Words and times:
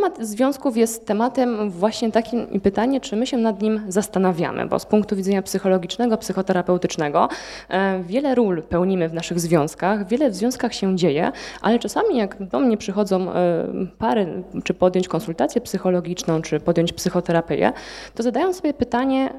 temat 0.00 0.18
związków 0.26 0.76
jest 0.76 1.06
tematem 1.06 1.70
właśnie 1.70 2.12
takim 2.12 2.50
i 2.50 2.60
pytanie, 2.60 3.00
czy 3.00 3.16
my 3.16 3.26
się 3.26 3.36
nad 3.36 3.62
nim 3.62 3.82
zastanawiamy, 3.88 4.66
bo 4.66 4.78
z 4.78 4.86
punktu 4.86 5.16
widzenia 5.16 5.42
psychologicznego, 5.42 6.16
psychoterapeutycznego 6.16 7.28
e, 7.68 8.02
wiele 8.02 8.34
ról 8.34 8.62
pełnimy 8.62 9.08
w 9.08 9.14
naszych 9.14 9.40
związkach, 9.40 10.08
wiele 10.08 10.30
w 10.30 10.34
związkach 10.34 10.74
się 10.74 10.96
dzieje, 10.96 11.32
ale 11.62 11.78
czasami 11.78 12.16
jak 12.16 12.42
do 12.48 12.60
mnie 12.60 12.76
przychodzą 12.76 13.32
e, 13.32 13.66
pary, 13.98 14.42
czy 14.64 14.74
podjąć 14.74 15.08
konsultację 15.08 15.60
psychologiczną, 15.60 16.42
czy 16.42 16.60
podjąć 16.60 16.92
psychoterapię, 16.92 17.72
to 18.14 18.22
zadają 18.22 18.52
sobie 18.52 18.74
pytanie, 18.74 19.30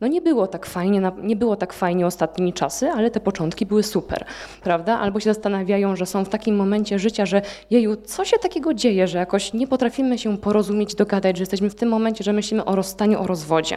no 0.00 0.06
nie 0.06 0.20
było 0.20 0.46
tak 0.46 0.66
fajnie, 0.66 1.12
nie 1.22 1.36
było 1.36 1.56
tak 1.56 1.72
fajnie 1.72 2.06
ostatnimi 2.06 2.52
czasy, 2.52 2.88
ale 2.88 3.10
te 3.10 3.20
początki 3.20 3.66
były 3.66 3.82
super, 3.82 4.24
prawda? 4.62 4.98
Albo 4.98 5.20
się 5.20 5.34
zastanawiają, 5.34 5.96
że 5.96 6.06
są 6.06 6.24
w 6.24 6.28
takim 6.28 6.56
momencie 6.56 6.98
życia, 6.98 7.26
że 7.26 7.42
jeju, 7.70 7.96
co 7.96 8.24
się 8.24 8.38
takiego 8.38 8.74
dzieje, 8.74 9.08
że 9.08 9.18
jakoś 9.18 9.52
nie 9.52 9.66
potrafimy 9.66 10.18
się 10.18 10.38
porozumieć, 10.38 10.94
dogadać, 10.94 11.36
że 11.36 11.42
jesteśmy 11.42 11.70
w 11.70 11.74
tym 11.74 11.88
momencie, 11.88 12.24
że 12.24 12.32
myślimy 12.32 12.64
o 12.64 12.76
rozstaniu, 12.76 13.20
o 13.20 13.26
rozwodzie. 13.26 13.76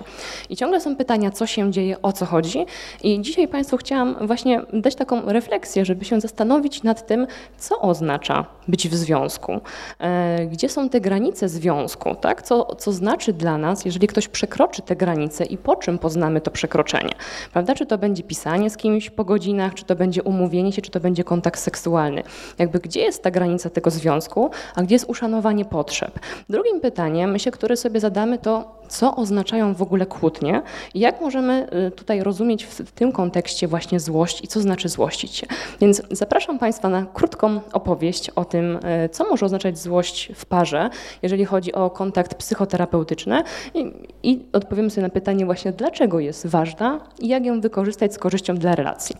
I 0.49 0.55
ciągle 0.55 0.81
są 0.81 0.95
pytania, 0.95 1.31
co 1.31 1.47
się 1.47 1.71
dzieje, 1.71 2.01
o 2.01 2.13
co 2.13 2.25
chodzi. 2.25 2.65
I 3.03 3.21
dzisiaj 3.21 3.47
Państwu 3.47 3.77
chciałam 3.77 4.15
właśnie 4.27 4.61
dać 4.73 4.95
taką 4.95 5.21
refleksję, 5.25 5.85
żeby 5.85 6.05
się 6.05 6.21
zastanowić 6.21 6.83
nad 6.83 7.07
tym, 7.07 7.27
co 7.57 7.81
oznacza 7.81 8.45
być 8.67 8.89
w 8.89 8.95
związku, 8.95 9.61
e, 9.99 10.45
gdzie 10.45 10.69
są 10.69 10.89
te 10.89 11.01
granice 11.01 11.49
związku, 11.49 12.15
tak? 12.15 12.41
Co, 12.41 12.75
co 12.75 12.91
znaczy 12.91 13.33
dla 13.33 13.57
nas, 13.57 13.85
jeżeli 13.85 14.07
ktoś 14.07 14.27
przekroczy 14.27 14.81
te 14.81 14.95
granice 14.95 15.45
i 15.45 15.57
po 15.57 15.75
czym 15.75 15.97
poznamy 16.09 16.41
to 16.41 16.51
przekroczenie. 16.51 17.13
Prawda? 17.53 17.75
Czy 17.75 17.85
to 17.85 17.97
będzie 17.97 18.23
pisanie 18.23 18.69
z 18.69 18.77
kimś 18.77 19.09
po 19.09 19.25
godzinach, 19.25 19.73
czy 19.73 19.85
to 19.85 19.95
będzie 19.95 20.23
umówienie 20.23 20.71
się, 20.71 20.81
czy 20.81 20.91
to 20.91 20.99
będzie 20.99 21.23
kontakt 21.23 21.59
seksualny. 21.59 22.23
Jakby 22.57 22.79
gdzie 22.79 23.01
jest 23.01 23.23
ta 23.23 23.31
granica 23.31 23.69
tego 23.69 23.89
związku, 23.89 24.49
a 24.75 24.83
gdzie 24.83 24.95
jest 24.95 25.05
uszanowanie 25.09 25.65
potrzeb. 25.65 26.19
Drugim 26.49 26.81
pytaniem, 26.81 27.31
myślę, 27.31 27.51
które 27.51 27.77
sobie 27.77 27.99
zadamy, 27.99 28.37
to 28.37 28.78
co 28.89 29.15
oznaczają 29.15 29.73
w 29.73 29.81
ogóle 29.81 30.05
kłótnie 30.05 30.61
i 30.93 30.99
jak 30.99 31.21
możemy 31.21 31.67
y, 31.87 31.91
tutaj 31.91 32.23
rozumieć 32.23 32.63
w 32.65 32.91
tym 32.91 33.11
kontekście 33.11 33.67
właśnie 33.67 33.99
złość 33.99 34.43
i 34.43 34.47
co 34.47 34.61
znaczy 34.61 34.89
złościć 34.89 35.35
się. 35.35 35.47
Więc 35.81 36.01
zapraszam 36.11 36.59
Państwa 36.59 36.89
na 36.89 37.05
krótką 37.13 37.59
opowieść 37.73 38.29
o 38.29 38.45
tym, 38.45 38.79
y, 39.05 39.09
co 39.09 39.29
może 39.29 39.45
oznaczać 39.45 39.79
złość 39.79 40.31
w 40.35 40.45
parze, 40.45 40.89
jeżeli 41.21 41.45
chodzi 41.45 41.73
o 41.73 41.89
kontakt 41.89 42.35
psychoterapeutyczny 42.35 43.43
i, 43.73 43.91
i 44.23 44.45
odpowiemy 44.53 44.89
sobie 44.89 45.07
na 45.07 45.13
pytanie 45.13 45.45
właśnie, 45.45 45.71
dlaczego 45.71 46.19
jest 46.19 46.47
ważna 46.47 46.99
i 47.19 47.27
jak 47.27 47.45
ją 47.45 47.61
wykorzystać 47.61 48.13
z 48.13 48.17
korzyścią 48.17 48.55
dla 48.55 48.75
relacji. 48.75 49.15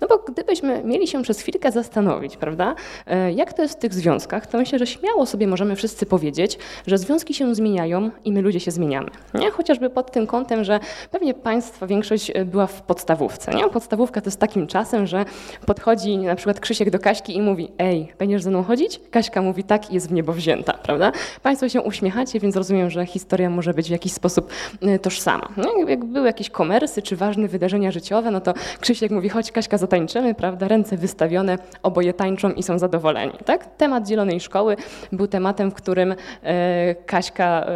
No 0.00 0.08
bo 0.08 0.18
gdybyśmy 0.18 0.84
mieli 0.84 1.06
się 1.06 1.22
przez 1.22 1.40
chwilkę 1.40 1.72
zastanowić, 1.72 2.36
prawda, 2.36 2.74
y, 3.28 3.32
jak 3.32 3.52
to 3.52 3.62
jest 3.62 3.74
w 3.74 3.78
tych 3.78 3.94
związkach, 3.94 4.46
to 4.46 4.58
myślę, 4.58 4.78
że 4.78 4.86
śmiało 4.86 5.26
sobie 5.26 5.46
możemy 5.46 5.76
wszyscy 5.76 6.06
powiedzieć, 6.06 6.58
że 6.86 6.98
związki 6.98 7.34
się 7.34 7.54
zmieniają 7.54 8.10
i 8.24 8.32
my 8.32 8.42
ludzie 8.42 8.60
się 8.60 8.70
zmieniamy. 8.70 9.10
Nie? 9.34 9.50
Chociażby 9.50 9.90
pod 9.90 10.12
tym 10.12 10.26
kątem, 10.26 10.64
że 10.64 10.80
pewnie 11.10 11.34
Państwa 11.34 11.86
większość 11.86 12.30
e, 12.34 12.44
była 12.44 12.66
w 12.66 12.82
podstawówce. 12.82 13.54
Nie? 13.54 13.68
Podstawówka 13.68 14.20
to 14.20 14.26
jest 14.26 14.40
takim 14.40 14.66
czasem, 14.66 15.06
że 15.06 15.24
podchodzi 15.66 16.18
na 16.18 16.36
przykład 16.36 16.60
Krzysiek 16.60 16.90
do 16.90 16.98
Kaśki 16.98 17.36
i 17.36 17.42
mówi 17.42 17.68
ej, 17.78 18.12
będziesz 18.18 18.42
ze 18.42 18.50
mną 18.50 18.62
chodzić? 18.62 19.00
Kaśka 19.10 19.42
mówi 19.42 19.64
tak 19.64 19.92
jest 19.92 20.08
w 20.08 20.12
niebo 20.12 20.32
wzięta, 20.32 20.72
prawda? 20.72 21.12
Państwo 21.42 21.68
się 21.68 21.82
uśmiechacie, 21.82 22.40
więc 22.40 22.56
rozumiem, 22.56 22.90
że 22.90 23.06
historia 23.06 23.50
może 23.50 23.74
być 23.74 23.88
w 23.88 23.90
jakiś 23.90 24.12
sposób 24.12 24.50
e, 24.82 24.98
tożsama. 24.98 25.48
No, 25.56 25.88
jak 25.88 26.04
były 26.04 26.26
jakieś 26.26 26.50
komersy 26.50 27.02
czy 27.02 27.16
ważne 27.16 27.48
wydarzenia 27.48 27.90
życiowe, 27.90 28.30
no 28.30 28.40
to 28.40 28.54
Krzysiek 28.80 29.10
mówi 29.10 29.28
chodź 29.28 29.52
Kaśka 29.52 29.78
zatańczymy, 29.78 30.34
prawda? 30.34 30.68
Ręce 30.68 30.96
wystawione, 30.96 31.58
oboje 31.82 32.12
tańczą 32.12 32.52
i 32.52 32.62
są 32.62 32.78
zadowoleni. 32.78 33.32
Tak? 33.44 33.76
Temat 33.76 34.08
Zielonej 34.08 34.40
Szkoły 34.40 34.76
był 35.12 35.26
tematem, 35.26 35.70
w 35.70 35.74
którym 35.74 36.14
e, 36.42 36.94
Kaśka 36.94 37.66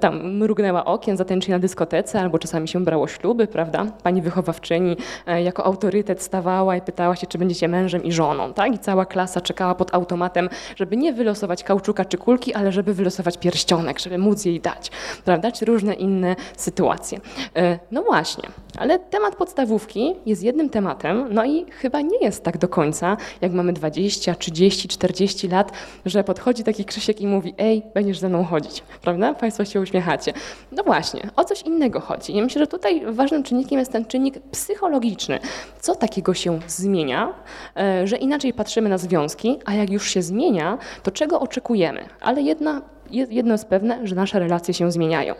tam 0.00 0.32
mrugnęła 0.32 0.84
okien, 0.86 1.16
zatańczyli 1.16 1.52
na 1.52 1.58
dyskotece, 1.58 2.20
albo 2.20 2.38
czasami 2.38 2.68
się 2.68 2.84
brało 2.84 3.08
śluby, 3.08 3.46
prawda? 3.46 3.86
Pani 4.02 4.22
wychowawczyni 4.22 4.96
e, 5.26 5.42
jako 5.42 5.64
autorytet 5.64 6.22
stawała 6.22 6.76
i 6.76 6.80
pytała 6.80 7.16
się, 7.16 7.26
czy 7.26 7.38
będziecie 7.38 7.68
mężem 7.68 8.04
i 8.04 8.12
żoną, 8.12 8.52
tak? 8.52 8.74
I 8.74 8.78
cała 8.78 9.06
klasa 9.06 9.40
czekała 9.40 9.74
pod 9.74 9.94
automatem, 9.94 10.48
żeby 10.76 10.96
nie 10.96 11.12
wylosować 11.12 11.64
kauczuka 11.64 12.04
czy 12.04 12.18
kulki, 12.18 12.54
ale 12.54 12.72
żeby 12.72 12.94
wylosować 12.94 13.38
pierścionek, 13.38 13.98
żeby 13.98 14.18
móc 14.18 14.44
jej 14.44 14.60
dać, 14.60 14.90
prawda? 15.24 15.52
Czy 15.52 15.64
różne 15.64 15.94
inne 15.94 16.36
sytuacje. 16.56 17.20
E, 17.56 17.78
no 17.90 18.02
właśnie, 18.02 18.48
ale 18.76 18.98
temat 18.98 19.36
podstawówki 19.36 20.14
jest 20.26 20.42
jednym 20.42 20.70
tematem, 20.70 21.28
no 21.30 21.44
i 21.44 21.66
chyba 21.70 22.00
nie 22.00 22.18
jest 22.18 22.44
tak 22.44 22.58
do 22.58 22.68
końca, 22.68 23.16
jak 23.40 23.52
mamy 23.52 23.72
20, 23.72 24.34
30, 24.34 24.88
40 24.88 25.48
lat, 25.48 25.72
że 26.06 26.24
podchodzi 26.24 26.64
taki 26.64 26.84
Krzysiek 26.84 27.20
i 27.20 27.26
mówi, 27.26 27.54
ej, 27.58 27.82
będziesz 27.94 28.18
ze 28.18 28.28
mną 28.28 28.44
chodzić, 28.44 28.82
prawda? 29.02 29.34
Państwo 29.34 29.64
się 29.64 29.80
uśmiechacie. 29.80 30.32
No 30.72 30.82
właśnie, 30.82 31.30
o 31.36 31.44
coś 31.44 31.62
innego 31.62 32.00
chodzi. 32.00 32.36
I 32.36 32.42
myślę, 32.42 32.60
że 32.60 32.66
tutaj 32.66 33.02
ważnym 33.12 33.42
czynnikiem 33.42 33.78
jest 33.78 33.92
ten 33.92 34.04
czynnik 34.04 34.38
psychologiczny. 34.50 35.38
Co 35.80 35.94
takiego 35.94 36.34
się 36.34 36.58
zmienia, 36.66 37.34
e, 37.76 38.06
że 38.06 38.16
inaczej 38.16 38.52
patrzymy 38.52 38.88
na 38.88 38.98
związki, 38.98 39.58
a 39.64 39.74
jak 39.74 39.90
już 39.90 40.10
się 40.10 40.22
zmienia, 40.22 40.78
to 41.02 41.10
czego 41.10 41.40
oczekujemy? 41.40 42.04
Ale 42.20 42.42
jedna, 42.42 42.82
jedno 43.10 43.54
jest 43.54 43.68
pewne, 43.68 44.06
że 44.06 44.14
nasze 44.14 44.38
relacje 44.38 44.74
się 44.74 44.92
zmieniają. 44.92 45.34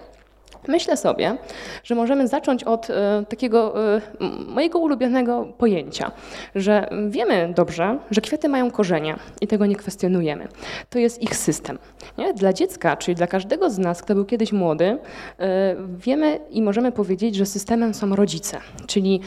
Myślę 0.68 0.96
sobie, 0.96 1.36
że 1.84 1.94
możemy 1.94 2.28
zacząć 2.28 2.64
od 2.64 2.90
e, 2.90 3.24
takiego 3.28 3.74
e, 3.94 4.00
mojego 4.48 4.78
ulubionego 4.78 5.44
pojęcia, 5.58 6.10
że 6.54 6.88
wiemy 7.08 7.52
dobrze, 7.56 7.98
że 8.10 8.20
kwiaty 8.20 8.48
mają 8.48 8.70
korzenie 8.70 9.16
i 9.40 9.46
tego 9.46 9.66
nie 9.66 9.76
kwestionujemy. 9.76 10.48
To 10.90 10.98
jest 10.98 11.22
ich 11.22 11.36
system. 11.36 11.78
Nie? 12.18 12.34
Dla 12.34 12.52
dziecka, 12.52 12.96
czyli 12.96 13.14
dla 13.14 13.26
każdego 13.26 13.70
z 13.70 13.78
nas, 13.78 14.02
kto 14.02 14.14
był 14.14 14.24
kiedyś 14.24 14.52
młody, 14.52 14.98
e, 15.38 15.76
wiemy 15.98 16.40
i 16.50 16.62
możemy 16.62 16.92
powiedzieć, 16.92 17.34
że 17.34 17.46
systemem 17.46 17.94
są 17.94 18.16
rodzice, 18.16 18.58
czyli 18.86 19.20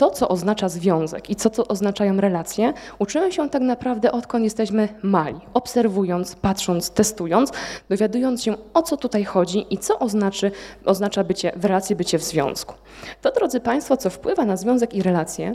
to, 0.00 0.10
co 0.10 0.28
oznacza 0.28 0.68
związek 0.68 1.30
i 1.30 1.36
co, 1.36 1.50
co 1.50 1.68
oznaczają 1.68 2.20
relacje, 2.20 2.72
uczymy 2.98 3.32
się 3.32 3.50
tak 3.50 3.62
naprawdę 3.62 4.12
odkąd 4.12 4.44
jesteśmy 4.44 4.88
mali, 5.02 5.40
obserwując, 5.54 6.36
patrząc, 6.36 6.90
testując, 6.90 7.52
dowiadując 7.88 8.42
się 8.42 8.54
o 8.74 8.82
co 8.82 8.96
tutaj 8.96 9.24
chodzi 9.24 9.66
i 9.70 9.78
co 9.78 9.98
oznaczy, 9.98 10.50
oznacza 10.84 11.24
bycie 11.24 11.52
w 11.56 11.64
relacji, 11.64 11.96
bycie 11.96 12.18
w 12.18 12.22
związku. 12.22 12.74
To, 13.20 13.32
drodzy 13.32 13.60
Państwo, 13.60 13.96
co 13.96 14.10
wpływa 14.10 14.44
na 14.44 14.56
związek 14.56 14.94
i 14.94 15.02
relacje, 15.02 15.52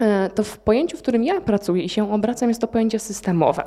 e, 0.00 0.30
to 0.30 0.42
w 0.44 0.58
pojęciu, 0.58 0.96
w 0.96 1.02
którym 1.02 1.24
ja 1.24 1.40
pracuję 1.40 1.82
i 1.82 1.88
się 1.88 2.12
obracam, 2.12 2.48
jest 2.48 2.60
to 2.60 2.68
pojęcie 2.68 2.98
systemowe. 2.98 3.64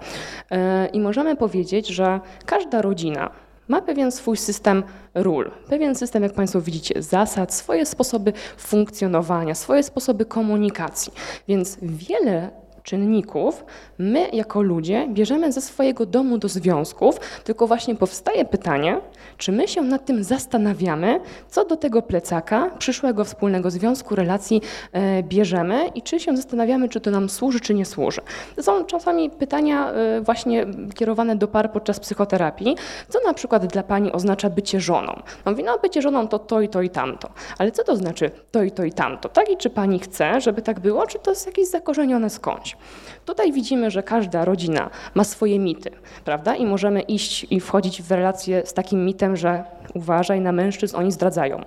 E, 0.51 0.87
I 0.87 0.99
możemy 0.99 1.35
powiedzieć, 1.35 1.87
że 1.87 2.19
każda 2.45 2.81
rodzina, 2.81 3.29
ma 3.69 3.81
pewien 3.81 4.11
swój 4.11 4.37
system 4.37 4.83
ról, 5.13 5.51
pewien 5.69 5.95
system, 5.95 6.23
jak 6.23 6.33
Państwo 6.33 6.61
widzicie, 6.61 7.01
zasad, 7.01 7.53
swoje 7.53 7.85
sposoby 7.85 8.33
funkcjonowania, 8.57 9.55
swoje 9.55 9.83
sposoby 9.83 10.25
komunikacji. 10.25 11.13
Więc 11.47 11.77
wiele 11.81 12.49
czynników 12.89 13.65
my 13.97 14.29
jako 14.33 14.61
ludzie 14.61 15.07
bierzemy 15.09 15.51
ze 15.51 15.61
swojego 15.61 16.05
domu 16.05 16.37
do 16.37 16.47
związków, 16.47 17.19
tylko 17.43 17.67
właśnie 17.67 17.95
powstaje 17.95 18.45
pytanie, 18.45 18.97
czy 19.37 19.51
my 19.51 19.67
się 19.67 19.81
nad 19.81 20.05
tym 20.05 20.23
zastanawiamy, 20.23 21.19
co 21.49 21.65
do 21.65 21.75
tego 21.75 22.01
plecaka 22.01 22.69
przyszłego 22.77 23.23
wspólnego 23.23 23.71
związku, 23.71 24.15
relacji 24.15 24.61
e, 24.91 25.23
bierzemy 25.23 25.87
i 25.87 26.01
czy 26.01 26.19
się 26.19 26.37
zastanawiamy, 26.37 26.89
czy 26.89 27.01
to 27.01 27.11
nam 27.11 27.29
służy, 27.29 27.59
czy 27.59 27.73
nie 27.73 27.85
służy. 27.85 28.21
To 28.55 28.63
są 28.63 28.85
czasami 28.85 29.29
pytania 29.29 29.91
e, 29.91 30.21
właśnie 30.21 30.65
kierowane 30.95 31.35
do 31.35 31.47
par 31.47 31.71
podczas 31.71 31.99
psychoterapii, 31.99 32.75
co 33.09 33.19
na 33.25 33.33
przykład 33.33 33.65
dla 33.65 33.83
pani 33.83 34.11
oznacza 34.11 34.49
bycie 34.49 34.79
żoną. 34.79 35.21
No 35.45 35.51
mówi, 35.51 35.63
no 35.63 35.79
bycie 35.79 36.01
żoną 36.01 36.27
to 36.27 36.39
to 36.39 36.61
i 36.61 36.69
to 36.69 36.81
i 36.81 36.89
tamto, 36.89 37.29
ale 37.57 37.71
co 37.71 37.83
to 37.83 37.95
znaczy 37.95 38.31
to 38.51 38.63
i 38.63 38.71
to 38.71 38.83
i 38.83 38.91
tamto, 38.91 39.29
tak? 39.29 39.51
I 39.51 39.57
czy 39.57 39.69
pani 39.69 39.99
chce, 39.99 40.41
żeby 40.41 40.61
tak 40.61 40.79
było, 40.79 41.07
czy 41.07 41.19
to 41.19 41.31
jest 41.31 41.45
jakieś 41.45 41.67
zakorzenione 41.67 42.29
skądś? 42.29 42.78
Tutaj 43.25 43.51
widzimy, 43.51 43.91
że 43.91 44.03
każda 44.03 44.45
rodzina 44.45 44.89
ma 45.15 45.23
swoje 45.23 45.59
mity, 45.59 45.91
prawda? 46.25 46.55
I 46.55 46.65
możemy 46.65 47.01
iść 47.01 47.47
i 47.49 47.59
wchodzić 47.59 48.01
w 48.01 48.11
relacje 48.11 48.65
z 48.65 48.73
takim 48.73 49.05
mitem, 49.05 49.37
że 49.37 49.63
uważaj 49.93 50.41
na 50.41 50.51
mężczyzn, 50.51 50.95
oni 50.95 51.11
zdradzają, 51.11 51.63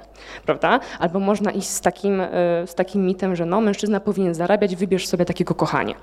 prawda? 0.46 0.80
Albo 0.98 1.20
można 1.20 1.50
iść 1.50 1.68
z 1.68 1.80
takim, 1.80 2.20
e, 2.20 2.28
z 2.66 2.74
takim 2.74 3.06
mitem, 3.06 3.36
że 3.36 3.46
no, 3.46 3.60
mężczyzna 3.60 4.00
powinien 4.00 4.34
zarabiać, 4.34 4.76
wybierz 4.76 5.08
sobie 5.08 5.24
takiego 5.24 5.54
kochania. 5.54 5.94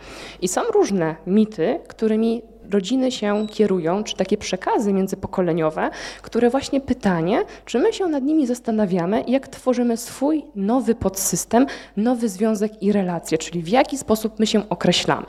I 0.42 0.48
są 0.48 0.62
różne 0.74 1.16
mity, 1.28 1.80
którymi 1.88 2.42
rodziny 2.70 3.12
się 3.12 3.48
kierują, 3.48 4.04
czy 4.04 4.16
takie 4.16 4.38
przekazy 4.38 4.94
międzypokoleniowe, 4.94 5.90
które 6.22 6.50
właśnie 6.50 6.82
pytanie, 6.82 7.44
czy 7.66 7.80
my 7.80 7.94
się 7.94 8.08
nad 8.08 8.24
nimi 8.24 8.48
zastanawiamy, 8.48 9.24
jak 9.28 9.48
tworzymy 9.48 9.98
swój 9.98 10.46
nowy 10.56 10.96
podsystem, 10.96 11.66
nowy 11.98 12.30
związek 12.30 12.84
i 12.84 12.92
relacje, 12.92 13.38
czyli 13.38 13.64
w 13.64 13.68
jaki 13.68 13.98
sposób 13.98 14.40
my 14.40 14.48
się 14.48 14.70
określamy. 14.70 15.26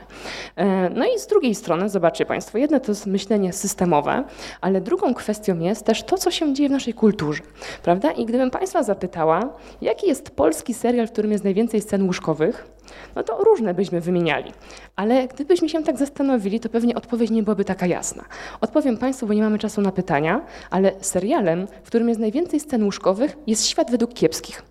E, 0.56 0.90
no 0.90 1.04
i 1.04 1.18
z 1.18 1.26
drugiej 1.26 1.54
strony, 1.54 1.88
zobaczcie 1.88 2.26
Państwo, 2.26 2.58
jedno 2.58 2.80
to 2.80 2.92
jest 2.92 3.06
myślenie 3.06 3.52
systemowe, 3.52 4.24
ale 4.60 4.80
drugą 4.80 5.14
kwestią 5.14 5.58
jest 5.58 5.84
też 5.84 6.02
to, 6.02 6.18
co 6.18 6.30
się 6.30 6.54
dzieje 6.54 6.68
w 6.68 6.72
naszej 6.72 6.94
kulturze, 6.94 7.42
prawda? 7.82 8.10
I 8.10 8.24
gdybym 8.24 8.50
Państwa 8.50 8.82
zapytała, 8.82 9.52
jaki 9.80 10.06
jest 10.08 10.30
polski 10.30 10.74
serial, 10.74 11.06
w 11.06 11.12
którym 11.12 11.32
jest 11.32 11.44
najwięcej 11.44 11.80
scen 11.80 12.06
łóżkowych, 12.06 12.79
No 13.16 13.22
to 13.22 13.44
różne 13.44 13.74
byśmy 13.74 14.00
wymieniali. 14.00 14.52
Ale 14.96 15.28
gdybyśmy 15.28 15.68
się 15.68 15.82
tak 15.82 15.98
zastanowili, 15.98 16.60
to 16.60 16.68
pewnie 16.68 16.94
odpowiedź 16.94 17.30
nie 17.30 17.42
byłaby 17.42 17.64
taka 17.64 17.86
jasna. 17.86 18.24
Odpowiem 18.60 18.96
Państwu, 18.96 19.26
bo 19.26 19.34
nie 19.34 19.42
mamy 19.42 19.58
czasu 19.58 19.80
na 19.80 19.92
pytania, 19.92 20.40
ale 20.70 20.92
serialem, 21.00 21.66
w 21.82 21.86
którym 21.86 22.08
jest 22.08 22.20
najwięcej 22.20 22.60
scen 22.60 22.84
łóżkowych, 22.84 23.36
jest 23.46 23.66
Świat 23.66 23.90
według 23.90 24.14
kiepskich. 24.14 24.69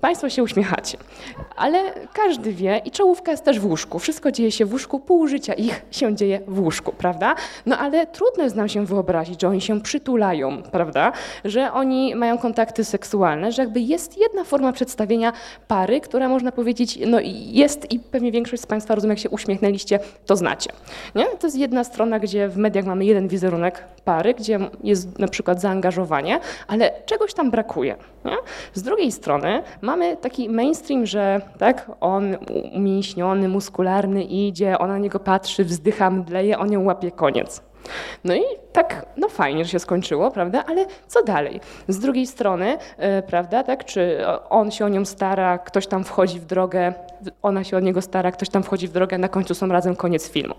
Państwo 0.00 0.30
się 0.30 0.42
uśmiechacie, 0.42 0.98
ale 1.56 1.78
każdy 2.12 2.52
wie 2.52 2.80
i 2.84 2.90
czołówka 2.90 3.30
jest 3.30 3.44
też 3.44 3.60
w 3.60 3.66
łóżku. 3.66 3.98
Wszystko 3.98 4.32
dzieje 4.32 4.52
się 4.52 4.64
w 4.64 4.72
łóżku, 4.72 5.00
pół 5.00 5.28
życia 5.28 5.54
ich 5.54 5.82
się 5.90 6.16
dzieje 6.16 6.40
w 6.48 6.60
łóżku, 6.60 6.92
prawda? 6.92 7.34
No 7.66 7.78
ale 7.78 8.06
trudno 8.06 8.44
jest 8.44 8.56
nam 8.56 8.68
się 8.68 8.86
wyobrazić, 8.86 9.40
że 9.40 9.48
oni 9.48 9.60
się 9.60 9.80
przytulają, 9.80 10.62
prawda? 10.62 11.12
Że 11.44 11.72
oni 11.72 12.14
mają 12.14 12.38
kontakty 12.38 12.84
seksualne, 12.84 13.52
że 13.52 13.62
jakby 13.62 13.80
jest 13.80 14.18
jedna 14.18 14.44
forma 14.44 14.72
przedstawienia 14.72 15.32
pary, 15.68 16.00
która 16.00 16.28
można 16.28 16.52
powiedzieć, 16.52 16.98
no 17.06 17.18
jest 17.32 17.92
i 17.92 18.00
pewnie 18.00 18.32
większość 18.32 18.62
z 18.62 18.66
Państwa 18.66 18.94
rozumie, 18.94 19.12
jak 19.12 19.18
się 19.18 19.30
uśmiechnęliście, 19.30 19.98
to 20.26 20.36
znacie. 20.36 20.70
Nie? 21.14 21.26
To 21.26 21.46
jest 21.46 21.56
jedna 21.56 21.84
strona, 21.84 22.18
gdzie 22.18 22.48
w 22.48 22.56
mediach 22.56 22.84
mamy 22.84 23.04
jeden 23.04 23.28
wizerunek 23.28 23.84
pary, 24.04 24.34
gdzie 24.34 24.58
jest 24.84 25.18
na 25.18 25.28
przykład 25.28 25.60
zaangażowanie, 25.60 26.40
ale 26.68 26.92
czegoś 27.06 27.34
tam 27.34 27.50
brakuje. 27.50 27.96
Nie? 28.24 28.36
Z 28.74 28.82
drugiej 28.82 29.12
strony 29.12 29.62
taki 30.20 30.48
mainstream, 30.48 31.06
że 31.06 31.40
tak, 31.58 31.90
on 32.00 32.36
umięśniony, 32.74 33.48
muskularny 33.48 34.22
idzie, 34.22 34.78
ona 34.78 34.92
na 34.92 34.98
niego 34.98 35.20
patrzy, 35.20 35.64
wzdycha, 35.64 36.10
mdleje, 36.10 36.58
on 36.58 36.72
ją 36.72 36.84
łapie, 36.84 37.10
koniec. 37.10 37.62
No 38.24 38.34
i 38.34 38.42
tak, 38.72 39.06
no 39.16 39.28
fajnie, 39.28 39.64
że 39.64 39.70
się 39.70 39.78
skończyło, 39.78 40.30
prawda, 40.30 40.64
ale 40.66 40.86
co 41.06 41.22
dalej? 41.22 41.60
Z 41.88 41.98
drugiej 41.98 42.26
strony, 42.26 42.66
yy, 42.98 43.22
prawda, 43.26 43.62
tak, 43.62 43.84
czy 43.84 44.18
on 44.50 44.70
się 44.70 44.84
o 44.84 44.88
nią 44.88 45.04
stara, 45.04 45.58
ktoś 45.58 45.86
tam 45.86 46.04
wchodzi 46.04 46.40
w 46.40 46.44
drogę, 46.44 46.94
ona 47.42 47.64
się 47.64 47.76
o 47.76 47.80
niego 47.80 48.02
stara, 48.02 48.32
ktoś 48.32 48.48
tam 48.48 48.62
wchodzi 48.62 48.88
w 48.88 48.92
drogę, 48.92 49.18
na 49.18 49.28
końcu 49.28 49.54
są 49.54 49.68
razem, 49.68 49.96
koniec 49.96 50.30
filmu. 50.30 50.54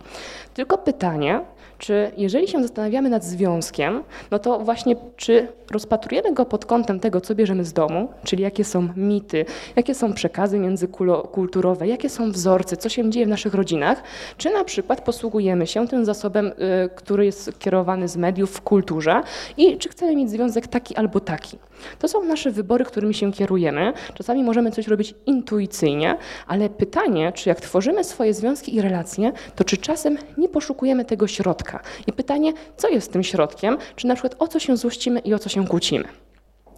Tylko 0.54 0.78
pytanie, 0.78 1.42
czy 1.78 2.12
jeżeli 2.18 2.48
się 2.48 2.62
zastanawiamy 2.62 3.10
nad 3.10 3.24
związkiem, 3.24 4.04
no 4.32 4.40
to 4.40 4.60
właśnie 4.60 4.96
czy 5.16 5.48
rozpatrujemy 5.72 6.34
go 6.34 6.46
pod 6.46 6.66
kątem 6.66 7.00
tego, 7.00 7.22
co 7.22 7.36
bierzemy 7.36 7.66
z 7.66 7.74
domu, 7.74 8.10
czyli 8.24 8.44
jakie 8.44 8.64
są 8.64 8.90
mity, 8.96 9.46
jakie 9.76 9.96
są 9.96 10.14
przekazy 10.14 10.60
międzykulturowe, 10.60 11.88
jakie 11.88 12.10
są 12.10 12.32
wzorce, 12.32 12.78
co 12.78 12.90
się 12.90 13.10
dzieje 13.10 13.26
w 13.26 13.30
naszych 13.30 13.54
rodzinach, 13.54 14.04
czy 14.38 14.50
na 14.50 14.64
przykład 14.64 15.02
posługujemy 15.02 15.68
się 15.68 15.88
tym 15.88 16.06
zasobem, 16.06 16.48
y, 16.48 16.90
który 16.96 17.26
jest 17.26 17.60
kierowany 17.60 18.08
z 18.08 18.18
mediów 18.18 18.52
w 18.52 18.62
kulturze 18.62 19.22
i 19.58 19.78
czy 19.78 19.90
chcemy 19.90 20.16
mieć 20.16 20.30
związek 20.30 20.68
taki 20.68 20.96
albo 20.96 21.20
taki. 21.20 21.58
To 22.00 22.08
są 22.08 22.24
nasze 22.24 22.52
wybory, 22.52 22.86
którymi 22.86 23.14
się 23.14 23.32
kierujemy. 23.32 23.94
Czasami 24.14 24.44
możemy 24.44 24.72
coś 24.72 24.88
robić 24.88 25.14
intuicyjnie, 25.26 26.18
ale 26.48 26.70
pytanie, 26.70 27.32
czy 27.32 27.50
jak 27.50 27.62
tworzymy 27.62 28.04
swoje 28.04 28.34
związki 28.34 28.76
i 28.76 28.82
relacje, 28.82 29.32
to 29.56 29.64
czy 29.64 29.78
czasem 29.78 30.18
nie 30.38 30.50
poszukujemy 30.50 31.06
tego 31.06 31.28
środka? 31.28 31.65
I 32.08 32.14
pytanie, 32.14 32.54
co 32.78 32.90
jest 32.90 33.14
tym 33.14 33.24
środkiem? 33.24 33.78
Czy 33.96 34.08
na 34.08 34.16
przykład 34.16 34.36
o 34.40 34.48
co 34.48 34.60
się 34.60 34.78
złościmy 34.78 35.20
i 35.20 35.34
o 35.34 35.40
co 35.40 35.50
się 35.50 35.68
kłócimy? 35.68 36.06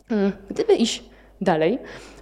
Hmm, 0.09 0.31
gdyby 0.49 0.73
iść 0.73 1.03
dalej, 1.41 1.79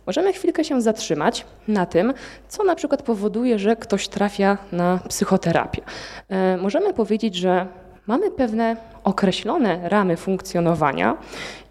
możemy 0.08 0.34
chwilkę 0.34 0.64
się 0.64 0.82
zatrzymać 0.82 1.46
na 1.68 1.86
tym, 1.86 2.14
co 2.48 2.64
na 2.64 2.76
przykład 2.76 3.04
powoduje, 3.04 3.60
że 3.60 3.76
ktoś 3.76 4.08
trafia 4.08 4.58
na 4.72 5.00
psychoterapię. 5.10 5.82
E, 6.30 6.58
możemy 6.58 6.94
powiedzieć, 6.94 7.36
że 7.36 7.68
mamy 8.08 8.32
pewne 8.32 8.78
określone 9.04 9.90
ramy 9.90 10.18
funkcjonowania 10.18 11.18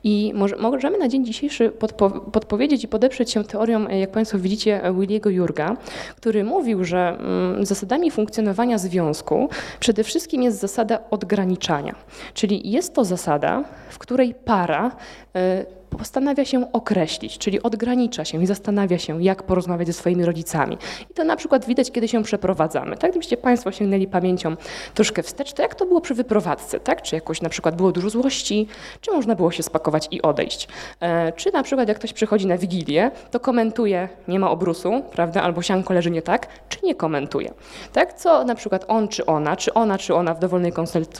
i 0.05 0.33
możemy 0.59 0.99
na 0.99 1.09
dzień 1.09 1.25
dzisiejszy 1.25 1.71
podpo 1.71 2.11
podpowiedzieć 2.11 2.85
i 2.85 2.89
podeprzeć 2.89 3.31
się 3.31 3.45
teorią, 3.45 3.89
jak 3.89 4.11
Państwo 4.11 4.39
widzicie, 4.39 4.81
Williego 4.99 5.31
Jurga, 5.31 5.77
który 6.17 6.45
mówił, 6.45 6.85
że 6.85 7.17
mm, 7.19 7.67
zasadami 7.67 8.11
funkcjonowania 8.11 8.79
związku 8.79 9.49
przede 9.81 10.05
wszystkim 10.05 10.43
jest 10.43 10.61
zasada 10.61 10.99
odgraniczania. 11.11 11.95
Czyli 12.35 12.71
jest 12.71 12.95
to 12.95 13.05
zasada, 13.05 13.65
w 13.91 13.99
której 13.99 14.35
para 14.35 14.89
y, 15.37 15.84
postanawia 15.95 16.45
się 16.45 16.73
określić, 16.73 17.39
czyli 17.39 17.63
odgranicza 17.63 18.25
się 18.25 18.43
i 18.43 18.47
zastanawia 18.47 18.99
się, 18.99 19.23
jak 19.23 19.43
porozmawiać 19.43 19.87
ze 19.87 19.93
swoimi 19.93 20.25
rodzicami. 20.25 20.79
I 21.11 21.15
to 21.15 21.25
na 21.25 21.37
przykład 21.37 21.67
widać, 21.67 21.91
kiedy 21.91 22.09
się 22.09 22.23
przeprowadzamy. 22.23 22.97
Tak, 22.97 23.11
gdybyście 23.11 23.37
Państwo 23.37 23.73
sięgnęli 23.73 24.07
pamięcią 24.07 24.57
troszkę 24.95 25.23
wstecz, 25.23 25.53
to 25.53 25.63
jak 25.63 25.75
to 25.75 25.87
było 25.87 26.01
przy 26.01 26.15
wyprowadzce, 26.15 26.81
tak? 26.81 27.03
Czy 27.03 27.15
jakoś 27.15 27.43
na 27.43 27.49
przykład 27.49 27.77
było 27.77 27.93
dużo 27.93 28.11
złości, 28.11 28.67
czy 29.01 29.13
można 29.13 29.35
było 29.35 29.51
się 29.51 29.63
spakować 29.63 30.09
i 30.11 30.23
odejść. 30.23 30.69
E, 31.01 31.33
czy 31.33 31.53
na 31.53 31.63
przykład 31.63 31.89
jak 31.89 31.99
ktoś 31.99 32.13
przychodzi 32.13 32.47
na 32.47 32.59
Wigilię, 32.59 33.11
to 33.31 33.41
komentuje, 33.41 34.09
nie 34.29 34.39
ma 34.39 34.51
obrusu, 34.51 35.03
prawda, 35.13 35.43
albo 35.43 35.63
sianko 35.63 35.95
leży 35.95 36.11
nie 36.11 36.23
tak, 36.23 36.47
czy 36.69 36.79
nie 36.83 36.95
komentuje. 36.95 37.53
Tak, 37.93 38.15
co 38.15 38.45
na 38.45 38.55
przykład 38.55 38.85
on 38.89 39.09
czy 39.09 39.27
ona, 39.27 39.57
czy 39.57 39.75
ona 39.75 39.99
czy 39.99 40.15
ona 40.15 40.35
w 40.35 40.39
dowolnej 40.39 40.73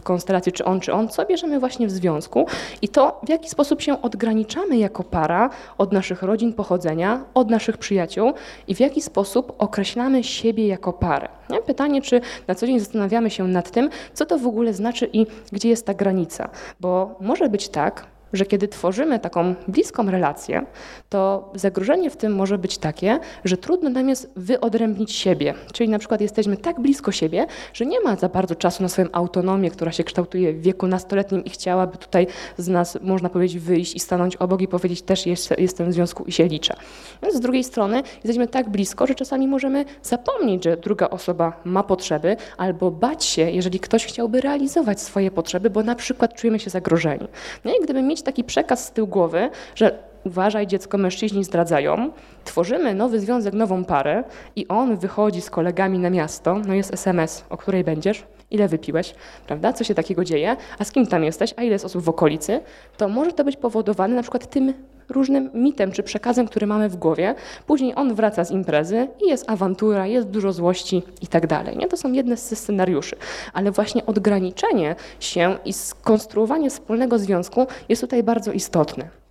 konstelacji, 0.05 0.53
czy 0.53 0.65
on 0.65 0.81
czy 0.81 0.93
on, 0.93 1.09
co 1.09 1.27
bierzemy 1.27 1.61
właśnie 1.61 1.87
w 1.87 1.91
związku 1.91 2.47
i 2.83 2.89
to 2.89 3.21
w 3.23 3.29
jaki 3.29 3.49
sposób 3.49 3.83
się 3.83 4.03
odgraniczamy 4.03 4.64
oddzielamy 4.65 4.77
jako 4.77 5.05
para 5.05 5.51
od 5.79 5.93
naszych 5.93 6.23
rodzin 6.23 6.53
pochodzenia, 6.53 7.25
od 7.35 7.51
naszych 7.51 7.79
przyjaciół 7.79 8.33
i 8.69 8.75
w 8.75 8.81
jaki 8.81 9.03
sposób 9.03 9.53
określamy 9.59 10.25
siebie 10.25 10.67
jako 10.67 10.93
parę. 10.93 11.29
Nie? 11.51 11.63
Pytanie, 11.63 12.03
czy 12.03 12.21
na 12.49 12.55
co 12.55 12.67
dzień 12.67 12.81
zastanawiamy 12.81 13.31
się 13.31 13.49
nad 13.49 13.71
tym, 13.71 13.91
co 14.15 14.27
to 14.27 14.39
w 14.39 14.47
ogóle 14.47 14.75
znaczy 14.75 15.09
i 15.13 15.27
gdzie 15.53 15.69
jest 15.69 15.87
ta 15.87 15.95
granica. 15.95 16.49
Bo 16.81 17.17
może 17.21 17.49
być 17.49 17.69
tak, 17.69 18.07
że 18.35 18.47
kiedy 18.47 18.69
tworzymy 18.69 19.19
taką 19.19 19.55
bliską 19.69 20.11
relację, 20.11 20.67
to 21.09 21.53
zagrożenie 21.55 22.11
w 22.11 22.17
tym 22.17 22.35
może 22.35 22.59
być 22.59 22.79
takie, 22.79 23.19
że 23.45 23.57
trudno 23.57 23.91
nam 23.91 24.09
jest 24.09 24.33
wyodrębnić 24.37 25.13
siebie. 25.13 25.55
Czyli 25.73 25.89
na 25.89 25.99
przykład 25.99 26.21
jesteśmy 26.21 26.57
tak 26.57 26.81
blisko 26.81 27.13
siebie, 27.13 27.47
że 27.73 27.87
nie 27.87 28.01
ma 28.01 28.17
za 28.17 28.29
bardzo 28.29 28.55
czasu 28.55 28.83
na 28.83 28.89
swoją 28.89 29.09
autonomię, 29.13 29.71
która 29.71 29.93
się 29.93 30.05
kształtuje 30.05 30.53
w 30.53 30.61
wieku 30.61 30.87
nastoletnim 30.87 31.45
i 31.45 31.51
chciałaby 31.51 31.99
tutaj 31.99 32.27
z 32.59 32.69
nas, 32.69 32.99
można 33.03 33.29
powiedzieć, 33.29 33.59
wyjść 33.59 33.95
i 33.95 34.01
stanąć 34.01 34.37
obok 34.37 34.61
i 34.61 34.69
powiedzieć 34.69 35.03
też 35.03 35.27
jest, 35.27 35.55
jestem 35.59 35.91
w 35.91 35.93
związku 35.93 36.25
i 36.25 36.33
się 36.33 36.47
liczę. 36.47 36.77
Więc 37.23 37.35
z 37.35 37.41
drugiej 37.41 37.65
strony 37.65 38.03
jesteśmy 38.15 38.49
tak 38.49 38.71
blisko, 38.71 39.07
że 39.07 39.15
czasami 39.15 39.49
możemy 39.49 39.85
zapomnieć, 40.03 40.65
że 40.65 40.77
druga 40.77 41.11
osoba 41.11 41.61
ma 41.65 41.83
potrzeby 41.83 42.37
albo 42.57 42.91
bać 42.91 43.25
się, 43.25 43.51
jeżeli 43.51 43.81
ktoś 43.81 44.07
chciałby 44.07 44.41
realizować 44.41 45.01
swoje 45.01 45.31
potrzeby, 45.31 45.71
bo 45.71 45.83
na 45.83 45.95
przykład 45.95 46.35
czujemy 46.35 46.59
się 46.59 46.71
zagrożeni. 46.71 47.29
No 47.65 47.71
i 47.71 47.85
gdyby 47.85 48.03
mieć 48.03 48.23
taki 48.25 48.45
przekaz 48.45 48.87
z 48.87 48.91
tyłu 48.91 49.09
głowy, 49.09 49.51
że 49.75 49.99
uważaj 50.25 50.67
dziecko, 50.67 50.99
mężczyźni 50.99 51.45
zdradzają, 51.45 52.11
tworzymy 52.45 52.95
nowy 52.95 53.21
związek, 53.21 53.55
nową 53.55 53.85
parę 53.85 54.25
i 54.57 54.69
on 54.69 54.97
wychodzi 54.97 55.41
z 55.41 55.51
kolegami 55.51 55.99
na 55.99 56.11
miasto, 56.11 56.59
no 56.67 56.75
jest 56.75 56.95
SMS, 56.95 57.45
o 57.51 57.57
której 57.57 57.85
będziesz, 57.85 58.25
ile 58.51 58.69
wypiłeś, 58.69 59.15
prawda, 59.47 59.73
co 59.73 59.85
się 59.85 59.95
takiego 59.95 60.25
dzieje, 60.25 60.57
a 60.79 60.85
z 60.85 60.93
kim 60.93 61.07
tam 61.07 61.25
jesteś, 61.25 61.55
a 61.57 61.63
ile 61.63 61.73
jest 61.73 61.85
osób 61.85 62.03
w 62.03 62.09
okolicy, 62.09 62.61
to 62.97 63.09
może 63.09 63.33
to 63.33 63.45
być 63.45 63.57
powodowane 63.57 64.15
na 64.15 64.23
przykład 64.23 64.51
tym 64.51 64.75
różnym 65.09 65.51
mitem 65.55 65.93
czy 65.93 66.03
przekazem, 66.03 66.47
który 66.47 66.67
mamy 66.67 66.89
w 66.89 66.97
głowie. 66.97 67.35
Później 67.67 67.93
on 67.97 68.15
wraca 68.15 68.45
z 68.45 68.51
imprezy 68.51 69.09
i 69.25 69.29
jest 69.29 69.51
awantura, 69.51 70.07
jest 70.07 70.29
dużo 70.29 70.53
złości 70.53 71.03
i 71.23 71.27
tak 71.27 71.47
dalej. 71.47 71.77
Nie? 71.77 71.89
To 71.89 71.97
są 71.97 72.13
jedne 72.13 72.37
z 72.37 72.59
scenariuszy. 72.59 73.17
Ale 73.53 73.71
właśnie 73.71 74.07
odgraniczenie 74.07 74.97
się 75.21 75.57
i 75.65 75.73
skonstruowanie 75.73 76.71
wspólnego 76.71 77.19
związku 77.19 77.67
jest 77.89 78.03
tutaj 78.03 78.23
bardzo 78.23 78.53
istotne. 78.53 79.24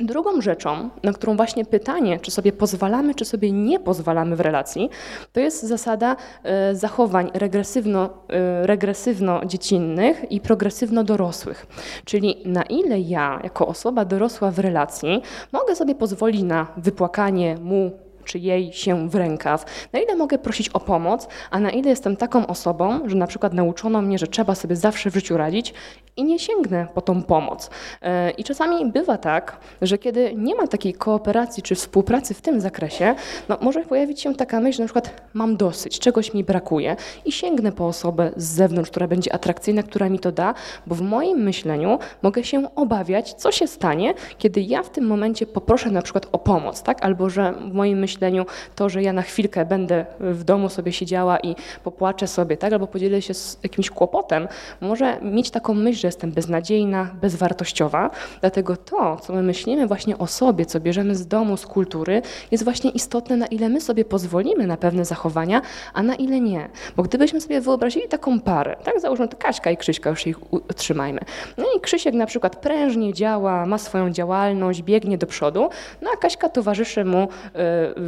Drugą 0.00 0.40
rzeczą, 0.40 0.90
na 1.02 1.12
którą 1.12 1.36
właśnie 1.36 1.64
pytanie, 1.64 2.20
czy 2.20 2.30
sobie 2.30 2.52
pozwalamy, 2.52 3.14
czy 3.14 3.24
sobie 3.24 3.52
nie 3.52 3.80
pozwalamy 3.80 4.36
w 4.36 4.40
relacji, 4.40 4.90
to 5.32 5.40
jest 5.40 5.62
zasada 5.62 6.16
e, 6.42 6.74
zachowań 6.74 7.30
regresywno, 7.34 8.10
e, 8.28 8.66
regresywno-dziecinnych 8.66 10.30
i 10.30 10.40
progresywno-dorosłych. 10.40 11.66
Czyli 12.04 12.36
na 12.44 12.62
ile 12.62 13.00
ja, 13.00 13.40
jako 13.44 13.66
osoba 13.66 14.04
dorosła 14.04 14.50
w 14.50 14.58
relacji, 14.58 15.22
mogę 15.52 15.76
sobie 15.76 15.94
pozwolić 15.94 16.42
na 16.42 16.66
wypłakanie 16.76 17.56
mu 17.62 17.90
czy 18.24 18.38
jej 18.38 18.72
się 18.72 19.08
w 19.08 19.14
rękaw, 19.14 19.64
na 19.92 20.00
ile 20.00 20.16
mogę 20.16 20.38
prosić 20.38 20.68
o 20.68 20.80
pomoc, 20.80 21.28
a 21.50 21.60
na 21.60 21.70
ile 21.70 21.90
jestem 21.90 22.16
taką 22.16 22.46
osobą, 22.46 23.00
że 23.08 23.16
na 23.16 23.26
przykład 23.26 23.52
nauczono 23.52 24.02
mnie, 24.02 24.18
że 24.18 24.26
trzeba 24.26 24.54
sobie 24.54 24.76
zawsze 24.76 25.10
w 25.10 25.14
życiu 25.14 25.36
radzić 25.36 25.74
i 26.16 26.24
nie 26.24 26.38
sięgnę 26.38 26.86
po 26.94 27.00
tą 27.00 27.22
pomoc. 27.22 27.70
E, 28.02 28.30
I 28.30 28.44
czasami 28.44 28.92
bywa 28.92 29.18
tak, 29.18 29.56
że 29.82 29.98
kiedy 29.98 30.34
nie 30.36 30.54
ma 30.54 30.66
takiej 30.66 30.94
kooperacji 30.94 31.62
czy 31.62 31.74
współpracy 31.74 32.34
w 32.34 32.40
tym 32.40 32.60
zakresie, 32.60 33.14
no 33.48 33.58
może 33.60 33.80
pojawić 33.80 34.20
się 34.20 34.34
taka 34.34 34.60
myśl, 34.60 34.76
że 34.76 34.82
na 34.82 34.86
przykład 34.86 35.22
mam 35.34 35.56
dosyć, 35.56 35.98
czegoś 35.98 36.34
mi 36.34 36.44
brakuje 36.44 36.96
i 37.24 37.32
sięgnę 37.32 37.72
po 37.72 37.86
osobę 37.86 38.30
z 38.36 38.44
zewnątrz, 38.44 38.90
która 38.90 39.08
będzie 39.08 39.34
atrakcyjna, 39.34 39.82
która 39.82 40.08
mi 40.08 40.18
to 40.18 40.32
da, 40.32 40.54
bo 40.86 40.94
w 40.94 41.00
moim 41.02 41.38
myśleniu 41.38 41.98
mogę 42.22 42.44
się 42.44 42.74
obawiać, 42.74 43.34
co 43.34 43.52
się 43.52 43.66
stanie, 43.66 44.14
kiedy 44.38 44.60
ja 44.60 44.82
w 44.82 44.90
tym 44.90 45.06
momencie 45.06 45.46
poproszę 45.46 45.90
na 45.90 46.02
przykład 46.02 46.26
o 46.32 46.38
pomoc, 46.38 46.82
tak? 46.82 47.04
Albo 47.04 47.30
że 47.30 47.52
w 47.52 47.72
moim 47.74 47.98
myśleniu 47.98 48.11
myśleniu 48.12 48.46
to, 48.76 48.88
że 48.88 49.02
ja 49.02 49.12
na 49.12 49.22
chwilkę 49.22 49.64
będę 49.64 50.06
w 50.20 50.44
domu 50.44 50.68
sobie 50.68 50.92
siedziała 50.92 51.38
i 51.38 51.56
popłaczę 51.84 52.26
sobie, 52.26 52.56
tak, 52.56 52.72
albo 52.72 52.86
podzielę 52.86 53.22
się 53.22 53.34
z 53.34 53.58
jakimś 53.62 53.90
kłopotem, 53.90 54.48
może 54.80 55.18
mieć 55.22 55.50
taką 55.50 55.74
myśl, 55.74 56.00
że 56.00 56.08
jestem 56.08 56.32
beznadziejna, 56.32 57.10
bezwartościowa. 57.20 58.10
Dlatego 58.40 58.76
to, 58.76 59.16
co 59.16 59.32
my 59.32 59.42
myślimy 59.42 59.86
właśnie 59.86 60.18
o 60.18 60.26
sobie, 60.26 60.66
co 60.66 60.80
bierzemy 60.80 61.14
z 61.14 61.26
domu, 61.26 61.56
z 61.56 61.66
kultury, 61.66 62.22
jest 62.50 62.64
właśnie 62.64 62.90
istotne, 62.90 63.36
na 63.36 63.46
ile 63.46 63.68
my 63.68 63.80
sobie 63.80 64.04
pozwolimy 64.04 64.66
na 64.66 64.76
pewne 64.76 65.04
zachowania, 65.04 65.62
a 65.94 66.02
na 66.02 66.14
ile 66.14 66.40
nie. 66.40 66.68
Bo 66.96 67.02
gdybyśmy 67.02 67.40
sobie 67.40 67.60
wyobrazili 67.60 68.08
taką 68.08 68.40
parę, 68.40 68.76
tak, 68.84 69.00
załóżmy 69.00 69.28
to 69.28 69.36
Kaśka 69.36 69.70
i 69.70 69.76
Krzyśka, 69.76 70.10
już 70.10 70.26
ich 70.26 70.52
utrzymajmy. 70.52 71.20
No 71.56 71.64
i 71.76 71.80
Krzysiek 71.80 72.14
na 72.14 72.26
przykład 72.26 72.56
prężnie 72.56 73.14
działa, 73.14 73.66
ma 73.66 73.78
swoją 73.78 74.10
działalność, 74.10 74.82
biegnie 74.82 75.18
do 75.18 75.26
przodu, 75.26 75.68
no 76.02 76.10
a 76.14 76.16
Kaśka 76.16 76.48
towarzyszy 76.48 77.04
mu 77.04 77.22
y, 77.22 77.28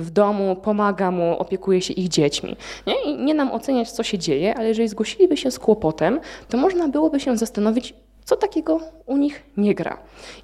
w 0.00 0.10
domu, 0.10 0.56
pomaga 0.56 1.10
mu, 1.10 1.38
opiekuje 1.38 1.80
się 1.82 1.94
ich 1.94 2.08
dziećmi. 2.08 2.56
Nie? 2.86 3.02
I 3.04 3.16
nie 3.16 3.34
nam 3.34 3.52
oceniać, 3.52 3.90
co 3.90 4.02
się 4.02 4.18
dzieje, 4.18 4.54
ale 4.54 4.68
jeżeli 4.68 4.88
zgłosiliby 4.88 5.36
się 5.36 5.50
z 5.50 5.58
kłopotem, 5.58 6.20
to 6.48 6.58
można 6.58 6.88
byłoby 6.88 7.20
się 7.20 7.36
zastanowić, 7.36 7.94
co 8.24 8.36
takiego 8.36 8.80
u 9.06 9.16
nich 9.16 9.42
nie 9.56 9.74
gra. 9.74 9.98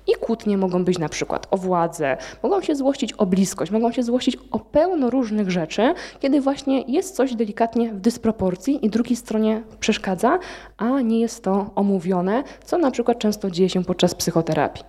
I 0.06 0.12
kłótnie 0.20 0.58
mogą 0.58 0.84
być 0.84 0.99
na 0.99 1.08
przykład 1.08 1.46
o 1.50 1.56
władzę, 1.56 2.16
mogą 2.42 2.60
się 2.60 2.75
złościć 2.75 3.12
o 3.12 3.26
bliskość, 3.26 3.70
mogą 3.70 3.92
się 3.92 4.02
złościć 4.02 4.38
o 4.50 4.58
pełno 4.58 5.10
różnych 5.10 5.50
rzeczy, 5.50 5.94
kiedy 6.20 6.40
właśnie 6.40 6.82
jest 6.82 7.16
coś 7.16 7.34
delikatnie 7.34 7.92
w 7.92 8.00
dysproporcji 8.00 8.87
i 8.87 8.90
drugiej 8.90 9.16
stronie 9.16 9.62
przeszkadza, 9.80 10.38
a 10.76 11.00
nie 11.00 11.20
jest 11.20 11.44
to 11.44 11.70
omówione, 11.75 12.44
co 12.64 12.78
na 12.78 12.90
przykład 12.90 13.18
często 13.18 13.50
dzieje 13.50 13.68
się 13.68 13.84
podczas 13.84 14.14
psychoterapii. 14.14 14.84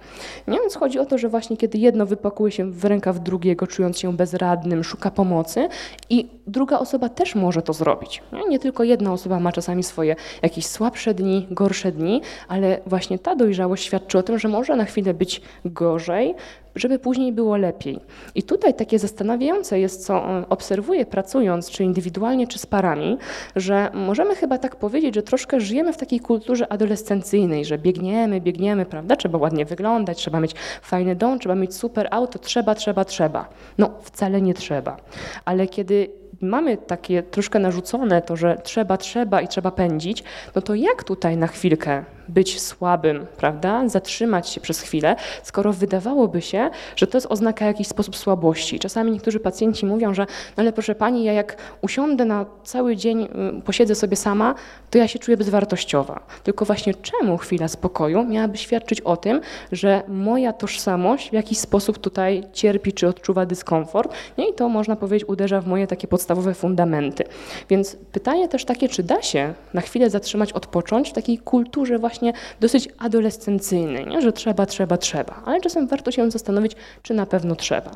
Nie? 0.47 0.59
Więc 0.59 0.75
chodzi 0.75 0.99
o 0.99 1.05
to, 1.05 1.17
że 1.17 1.29
właśnie 1.29 1.57
kiedy 1.57 1.77
jedno 1.77 2.05
wypakuje 2.05 2.51
się 2.51 2.71
w 2.71 2.85
rękaw 2.85 3.19
drugiego, 3.19 3.67
czując 3.67 3.99
się 3.99 4.13
bezradnym, 4.13 4.83
szuka 4.83 5.11
pomocy 5.11 5.67
i 6.09 6.29
druga 6.47 6.79
osoba 6.79 7.09
też 7.09 7.35
może 7.35 7.61
to 7.61 7.73
zrobić. 7.73 8.23
Nie? 8.33 8.49
nie 8.49 8.59
tylko 8.59 8.83
jedna 8.83 9.13
osoba 9.13 9.39
ma 9.39 9.51
czasami 9.51 9.83
swoje 9.83 10.15
jakieś 10.41 10.65
słabsze 10.65 11.13
dni, 11.13 11.47
gorsze 11.51 11.91
dni, 11.91 12.21
ale 12.47 12.80
właśnie 12.85 13.19
ta 13.19 13.35
dojrzałość 13.35 13.83
świadczy 13.83 14.17
o 14.17 14.23
tym, 14.23 14.39
że 14.39 14.47
może 14.47 14.75
na 14.75 14.85
chwilę 14.85 15.13
być 15.13 15.41
gorzej, 15.65 16.35
żeby 16.75 16.99
później 16.99 17.33
było 17.33 17.57
lepiej. 17.57 17.99
I 18.35 18.43
tutaj 18.43 18.73
takie 18.73 18.99
zastanawiające 18.99 19.79
jest, 19.79 20.05
co 20.05 20.23
obserwuję 20.49 21.05
pracując, 21.05 21.69
czy 21.69 21.83
indywidualnie, 21.83 22.47
czy 22.47 22.59
z 22.59 22.65
parami, 22.65 23.17
że 23.55 23.91
możemy 23.93 24.35
chyba 24.35 24.57
tak 24.57 24.75
powiedzieć, 24.75 25.15
że 25.15 25.23
troszkę 25.23 25.59
żyjemy 25.59 25.93
w 25.93 25.97
takiej 25.97 26.19
kulturze 26.19 26.71
adolescencyjnej, 26.71 27.65
że 27.65 27.77
biegniemy, 27.77 28.41
biegniemy, 28.41 28.85
prawda? 28.85 29.15
Trzeba 29.15 29.37
ładnie 29.37 29.65
wyglądać, 29.65 30.17
trzeba 30.17 30.39
mieć 30.39 30.55
fajny 30.81 31.15
dom, 31.15 31.39
trzeba 31.39 31.55
mieć 31.55 31.75
super 31.75 32.07
auto, 32.11 32.39
trzeba, 32.39 32.75
trzeba, 32.75 33.05
trzeba. 33.05 33.49
No, 33.77 33.89
wcale 34.01 34.41
nie 34.41 34.53
trzeba. 34.53 34.97
Ale 35.45 35.67
kiedy 35.67 36.09
mamy 36.41 36.77
takie 36.77 37.23
troszkę 37.23 37.59
narzucone 37.59 38.21
to, 38.21 38.35
że 38.35 38.61
trzeba, 38.63 38.97
trzeba 38.97 39.41
i 39.41 39.47
trzeba 39.47 39.71
pędzić, 39.71 40.23
no 40.55 40.61
to 40.61 40.75
jak 40.75 41.03
tutaj 41.03 41.37
na 41.37 41.47
chwilkę 41.47 42.03
być 42.29 42.61
słabym, 42.61 43.25
prawda? 43.37 43.89
Zatrzymać 43.89 44.49
się 44.49 44.61
przez 44.61 44.81
chwilę, 44.81 45.15
skoro 45.43 45.73
wydawałoby 45.73 46.41
się, 46.41 46.69
że 46.95 47.07
to 47.07 47.17
jest 47.17 47.27
oznaka 47.29 47.65
jakiś 47.65 47.87
sposób 47.87 48.17
słabości. 48.17 48.79
Czasami 48.79 49.11
niektórzy 49.11 49.39
pacjenci 49.39 49.85
mówią, 49.85 50.13
że 50.13 50.25
no 50.57 50.61
ale 50.61 50.73
proszę 50.73 50.95
pani, 50.95 51.23
ja 51.23 51.33
jak 51.33 51.57
usiądę 51.81 52.25
na 52.25 52.45
cały 52.63 52.95
dzień, 52.95 53.23
y, 53.59 53.61
posiedzę 53.61 53.95
sobie 53.95 54.15
sama, 54.15 54.55
to 54.89 54.97
ja 54.97 55.07
się 55.07 55.19
czuję 55.19 55.37
bezwartościowa. 55.37 56.19
Tylko 56.43 56.65
właśnie 56.65 56.93
czemu 56.93 57.37
chwila 57.37 57.67
spokoju 57.67 58.23
miałaby 58.23 58.57
świadczyć 58.57 59.01
o 59.01 59.17
tym, 59.17 59.41
że 59.71 60.03
moja 60.07 60.53
tożsamość 60.53 61.29
w 61.29 61.33
jakiś 61.33 61.57
sposób 61.57 61.97
tutaj 61.97 62.43
cierpi 62.53 62.93
czy 62.93 63.07
odczuwa 63.07 63.45
dyskomfort. 63.45 64.13
No 64.37 64.47
i 64.47 64.53
to 64.53 64.69
można 64.69 64.95
powiedzieć 64.95 65.29
uderza 65.29 65.61
w 65.61 65.67
moje 65.67 65.87
takie 65.87 66.07
podstawowe 66.07 66.53
fundamenty. 66.53 67.23
Więc 67.69 67.97
pytanie 68.11 68.47
też 68.47 68.65
takie, 68.65 68.89
czy 68.89 69.03
da 69.03 69.21
się 69.21 69.53
na 69.73 69.81
chwilę 69.81 70.09
zatrzymać, 70.09 70.53
odpocząć 70.53 71.09
w 71.09 71.13
takiej 71.13 71.37
kulturze 71.37 71.99
właśnie 71.99 72.20
właśnie 72.21 72.41
dosyć 72.59 72.89
adolescencyjny, 72.97 74.05
nie? 74.05 74.21
że 74.21 74.31
trzeba, 74.31 74.65
trzeba, 74.65 74.97
trzeba. 74.97 75.41
Ale 75.45 75.61
czasem 75.61 75.87
warto 75.87 76.11
się 76.11 76.31
zastanowić, 76.31 76.75
czy 77.03 77.13
na 77.13 77.25
pewno 77.25 77.55
trzeba. 77.55 77.91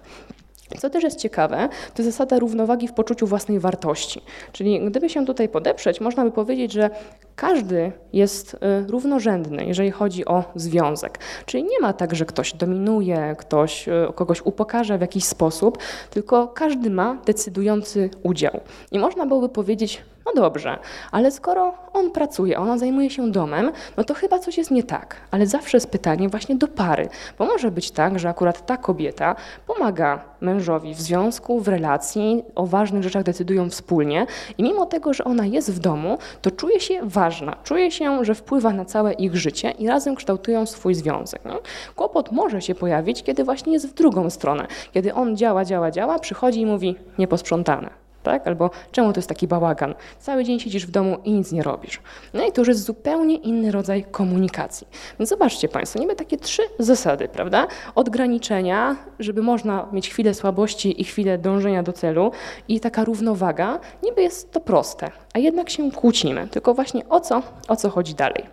Co 0.79 0.89
też 0.89 1.03
jest 1.03 1.20
ciekawe, 1.20 1.70
to 1.96 2.03
zasada 2.03 2.39
równowagi 2.39 2.88
w 2.88 2.94
poczuciu 2.94 3.27
własnej 3.27 3.60
wartości. 3.60 4.22
Czyli 4.51 4.86
gdyby 4.86 5.10
się 5.10 5.25
tutaj 5.25 5.50
podeprzeć, 5.50 6.01
można 6.01 6.24
by 6.24 6.32
powiedzieć, 6.32 6.72
że 6.72 6.89
każdy 7.36 7.91
jest 8.13 8.53
y, 8.53 8.58
równorzędny, 8.88 9.65
jeżeli 9.65 9.91
chodzi 9.91 10.25
o 10.25 10.44
związek. 10.55 11.20
Czyli 11.46 11.63
nie 11.63 11.79
ma 11.82 11.94
tak, 11.94 12.15
że 12.15 12.25
ktoś 12.25 12.53
dominuje, 12.53 13.36
ktoś 13.39 13.88
y, 13.88 13.91
kogoś 14.15 14.41
upokarza 14.46 14.98
w 14.98 15.01
jakiś 15.01 15.24
sposób, 15.24 15.77
tylko 16.10 16.48
każdy 16.48 16.89
ma 16.89 17.17
decydujący 17.25 18.10
udział. 18.24 18.60
I 18.91 19.00
można 19.00 19.25
byłoby 19.25 19.50
powiedzieć, 19.50 20.01
no 20.25 20.34
dobrze, 20.41 20.77
ale 21.12 21.32
skoro 21.32 21.74
on 21.94 22.12
pracuje, 22.12 22.60
ona 22.60 22.77
zajmuje 22.77 23.10
się 23.10 23.32
domem, 23.32 23.72
no 23.98 24.03
to 24.03 24.13
chyba 24.13 24.39
coś 24.39 24.58
jest 24.58 24.72
nie 24.72 24.84
tak. 24.84 25.15
Ale 25.32 25.48
zawsze 25.48 25.77
jest 25.77 25.89
pytanie 25.89 26.29
właśnie 26.29 26.55
do 26.55 26.67
pary, 26.67 27.10
bo 27.39 27.46
może 27.46 27.72
być 27.72 27.91
tak, 27.91 28.20
że 28.20 28.29
akurat 28.29 28.65
ta 28.65 28.77
kobieta 28.77 29.36
pomaga 29.67 30.22
mężowi 30.41 30.94
w 30.94 31.01
związku, 31.01 31.60
w 31.60 31.67
relacji, 31.67 32.44
o 32.55 32.65
ważnych 32.65 33.03
rzeczach 33.03 33.24
decydują 33.24 33.70
wspólnie 33.70 34.25
i 34.58 34.63
mimo 34.63 34.86
tego, 34.86 35.13
że 35.13 35.24
ona 35.24 35.46
jest 35.46 35.74
w 35.74 35.79
domu, 35.79 36.17
to 36.41 36.51
czuje 36.51 36.79
się 36.79 37.00
ważna, 37.03 37.58
czuje 37.63 37.91
się, 37.91 38.25
że 38.25 38.36
wpływa 38.36 38.74
na 38.74 38.86
całe 38.86 39.13
ich 39.13 39.36
życie 39.36 39.72
i 39.72 39.88
razem 39.88 40.15
kształtują 40.15 40.65
swój 40.65 40.96
związek. 40.96 41.46
Nie? 41.46 41.55
Kłopot 41.96 42.32
może 42.32 42.62
się 42.62 42.75
pojawić, 42.75 43.24
kiedy 43.24 43.44
właśnie 43.44 43.74
jest 43.74 43.88
w 43.88 43.94
drugą 43.94 44.29
stronę, 44.29 44.67
kiedy 44.94 45.13
on 45.13 45.38
działa, 45.38 45.65
działa, 45.65 45.91
działa, 45.91 46.20
przychodzi 46.20 46.62
i 46.62 46.65
mówi 46.65 46.96
nieposprzątane 47.17 48.04
tak? 48.25 48.48
Albo 48.48 48.70
czemu 48.91 49.13
to 49.13 49.20
jest 49.20 49.29
taki 49.29 49.48
bałagan? 49.48 49.96
Cały 50.20 50.44
dzień 50.44 50.60
siedzisz 50.60 50.88
w 50.88 50.91
domu 50.91 51.17
i 51.24 51.32
nic 51.32 51.51
nie 51.51 51.63
robisz. 51.63 52.01
No 52.34 52.46
i 52.46 52.51
to 52.51 52.62
już 52.62 52.67
jest 52.67 52.84
zupełnie 52.84 53.36
inny 53.36 53.72
rodzaj 53.72 54.03
komunikacji. 54.03 54.88
Więc 55.20 55.29
zobaczcie 55.29 55.70
Państwo, 55.70 56.00
niby 56.00 56.15
takie 56.15 56.38
trzy 56.38 56.62
zasady, 56.79 57.27
prawda? 57.27 57.67
Odgraniczenia, 57.96 58.96
żeby 59.20 59.41
można 59.41 59.88
mieć 59.91 60.10
chwilę 60.10 60.34
słabości 60.34 61.01
i 61.01 61.03
chwilę 61.03 61.38
dążenia 61.38 61.84
do 61.84 61.94
celu 61.94 62.32
i 62.67 62.79
taka 62.79 63.03
równowaga, 63.03 63.79
niby 64.03 64.22
jest 64.22 64.51
to 64.51 64.60
proste, 64.60 65.12
a 65.34 65.39
jednak 65.39 65.70
się 65.70 65.91
kłócimy. 65.91 66.48
Tylko 66.48 66.74
właśnie 66.74 67.10
o 67.10 67.20
co, 67.20 67.41
o 67.67 67.75
co 67.75 67.89
chodzi 67.89 68.13
dalej? 68.13 68.44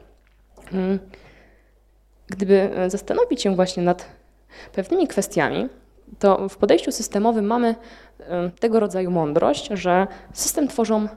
Hmm. 0.71 0.99
Gdyby 2.27 2.71
zastanowić 2.89 3.43
się 3.43 3.57
właśnie 3.57 3.83
nad 3.83 4.07
pewnymi 4.73 5.09
kwestiami, 5.09 5.69
to 6.19 6.49
w 6.49 6.57
podejściu 6.57 6.93
systemowym 6.93 7.47
mamy 7.47 7.75
tego 8.61 8.81
rodzaju 8.81 9.11
mądrość, 9.11 9.69
że 9.73 10.07
system 10.33 10.69
tworzą 10.69 11.09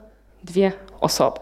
dwie 0.44 0.72
osoby. 1.00 1.40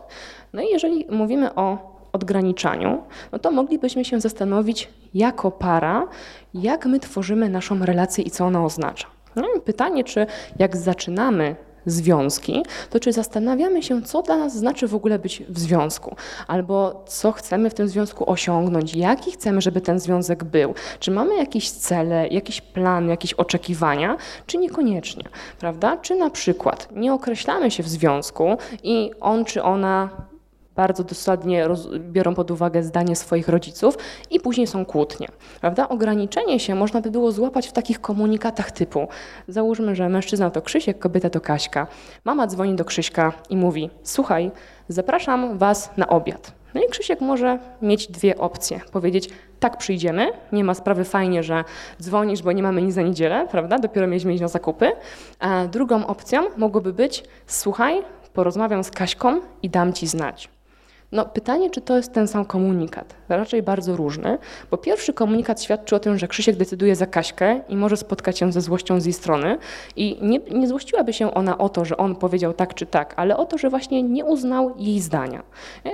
No 0.52 0.62
i 0.62 0.66
jeżeli 0.68 1.06
mówimy 1.10 1.54
o 1.54 1.94
odgraniczaniu, 2.12 3.02
no 3.32 3.38
to 3.38 3.50
moglibyśmy 3.50 4.04
się 4.04 4.20
zastanowić 4.20 4.88
jako 5.14 5.50
para, 5.50 6.06
jak 6.54 6.86
my 6.86 7.00
tworzymy 7.00 7.48
naszą 7.48 7.84
relację 7.84 8.24
i 8.24 8.30
co 8.30 8.44
ona 8.46 8.64
oznacza. 8.64 9.06
No 9.36 9.42
pytanie, 9.64 10.04
czy 10.04 10.26
jak 10.58 10.76
zaczynamy 10.76 11.56
związki, 11.86 12.62
to 12.90 13.00
czy 13.00 13.12
zastanawiamy 13.12 13.82
się, 13.82 14.02
co 14.02 14.22
dla 14.22 14.36
nas 14.36 14.56
znaczy 14.56 14.88
w 14.88 14.94
ogóle 14.94 15.18
być 15.18 15.42
w 15.48 15.58
związku, 15.58 16.16
albo 16.46 17.04
co 17.06 17.32
chcemy 17.32 17.70
w 17.70 17.74
tym 17.74 17.88
związku 17.88 18.30
osiągnąć, 18.30 18.94
jaki 18.94 19.32
chcemy, 19.32 19.60
żeby 19.60 19.80
ten 19.80 20.00
związek 20.00 20.44
był, 20.44 20.74
czy 21.00 21.10
mamy 21.10 21.36
jakieś 21.36 21.70
cele, 21.70 22.28
jakiś 22.28 22.60
plan, 22.60 23.08
jakieś 23.08 23.34
oczekiwania, 23.34 24.16
czy 24.46 24.58
niekoniecznie, 24.58 25.24
prawda? 25.58 25.96
Czy 25.96 26.14
na 26.14 26.30
przykład 26.30 26.88
nie 26.96 27.14
określamy 27.14 27.70
się 27.70 27.82
w 27.82 27.88
związku 27.88 28.56
i 28.82 29.10
on 29.20 29.44
czy 29.44 29.62
ona 29.62 30.10
bardzo 30.76 31.04
dosadnie 31.04 31.66
biorą 31.98 32.34
pod 32.34 32.50
uwagę 32.50 32.82
zdanie 32.82 33.16
swoich 33.16 33.48
rodziców 33.48 33.98
i 34.30 34.40
później 34.40 34.66
są 34.66 34.84
kłótnie. 34.84 35.28
Prawda? 35.60 35.88
Ograniczenie 35.88 36.60
się 36.60 36.74
można 36.74 37.00
by 37.00 37.10
było 37.10 37.32
złapać 37.32 37.68
w 37.68 37.72
takich 37.72 38.00
komunikatach 38.00 38.70
typu 38.70 39.08
załóżmy, 39.48 39.94
że 39.94 40.08
mężczyzna 40.08 40.50
to 40.50 40.62
Krzysiek, 40.62 40.98
kobieta 40.98 41.30
to 41.30 41.40
Kaśka. 41.40 41.86
Mama 42.24 42.46
dzwoni 42.46 42.74
do 42.74 42.84
Krzyśka 42.84 43.32
i 43.50 43.56
mówi 43.56 43.90
słuchaj, 44.02 44.50
zapraszam 44.88 45.58
was 45.58 45.90
na 45.96 46.08
obiad. 46.08 46.52
No 46.74 46.80
i 46.80 46.88
Krzysiek 46.88 47.20
może 47.20 47.58
mieć 47.82 48.06
dwie 48.06 48.38
opcje. 48.38 48.80
Powiedzieć, 48.92 49.28
tak 49.60 49.78
przyjdziemy, 49.78 50.32
nie 50.52 50.64
ma 50.64 50.74
sprawy, 50.74 51.04
fajnie, 51.04 51.42
że 51.42 51.64
dzwonisz, 52.02 52.42
bo 52.42 52.52
nie 52.52 52.62
mamy 52.62 52.82
nic 52.82 52.96
na 52.96 53.02
niedzielę, 53.02 53.46
prawda? 53.50 53.78
Dopiero 53.78 54.06
mieliśmy 54.06 54.32
iść 54.32 54.42
na 54.42 54.48
zakupy. 54.48 54.92
A 55.40 55.66
drugą 55.66 56.06
opcją 56.06 56.42
mogłoby 56.56 56.92
być, 56.92 57.24
słuchaj, 57.46 58.02
porozmawiam 58.32 58.84
z 58.84 58.90
Kaśką 58.90 59.40
i 59.62 59.70
dam 59.70 59.92
ci 59.92 60.06
znać. 60.06 60.48
No, 61.14 61.24
pytanie, 61.24 61.70
czy 61.70 61.80
to 61.80 61.96
jest 61.96 62.12
ten 62.12 62.28
sam 62.28 62.44
komunikat? 62.44 63.14
Raczej 63.28 63.62
bardzo 63.62 63.96
różny, 63.96 64.38
bo 64.70 64.76
pierwszy 64.76 65.12
komunikat 65.12 65.62
świadczy 65.62 65.96
o 65.96 65.98
tym, 65.98 66.18
że 66.18 66.28
Krzysiek 66.28 66.56
decyduje 66.56 66.96
za 66.96 67.06
Kaśkę 67.06 67.60
i 67.68 67.76
może 67.76 67.96
spotkać 67.96 68.38
się 68.38 68.52
ze 68.52 68.60
złością 68.60 69.00
z 69.00 69.04
jej 69.04 69.12
strony 69.12 69.58
i 69.96 70.18
nie, 70.22 70.38
nie 70.38 70.68
złościłaby 70.68 71.12
się 71.12 71.34
ona 71.34 71.58
o 71.58 71.68
to, 71.68 71.84
że 71.84 71.96
on 71.96 72.16
powiedział 72.16 72.52
tak 72.52 72.74
czy 72.74 72.86
tak, 72.86 73.14
ale 73.16 73.36
o 73.36 73.44
to, 73.44 73.58
że 73.58 73.70
właśnie 73.70 74.02
nie 74.02 74.24
uznał 74.24 74.74
jej 74.78 75.00
zdania. 75.00 75.42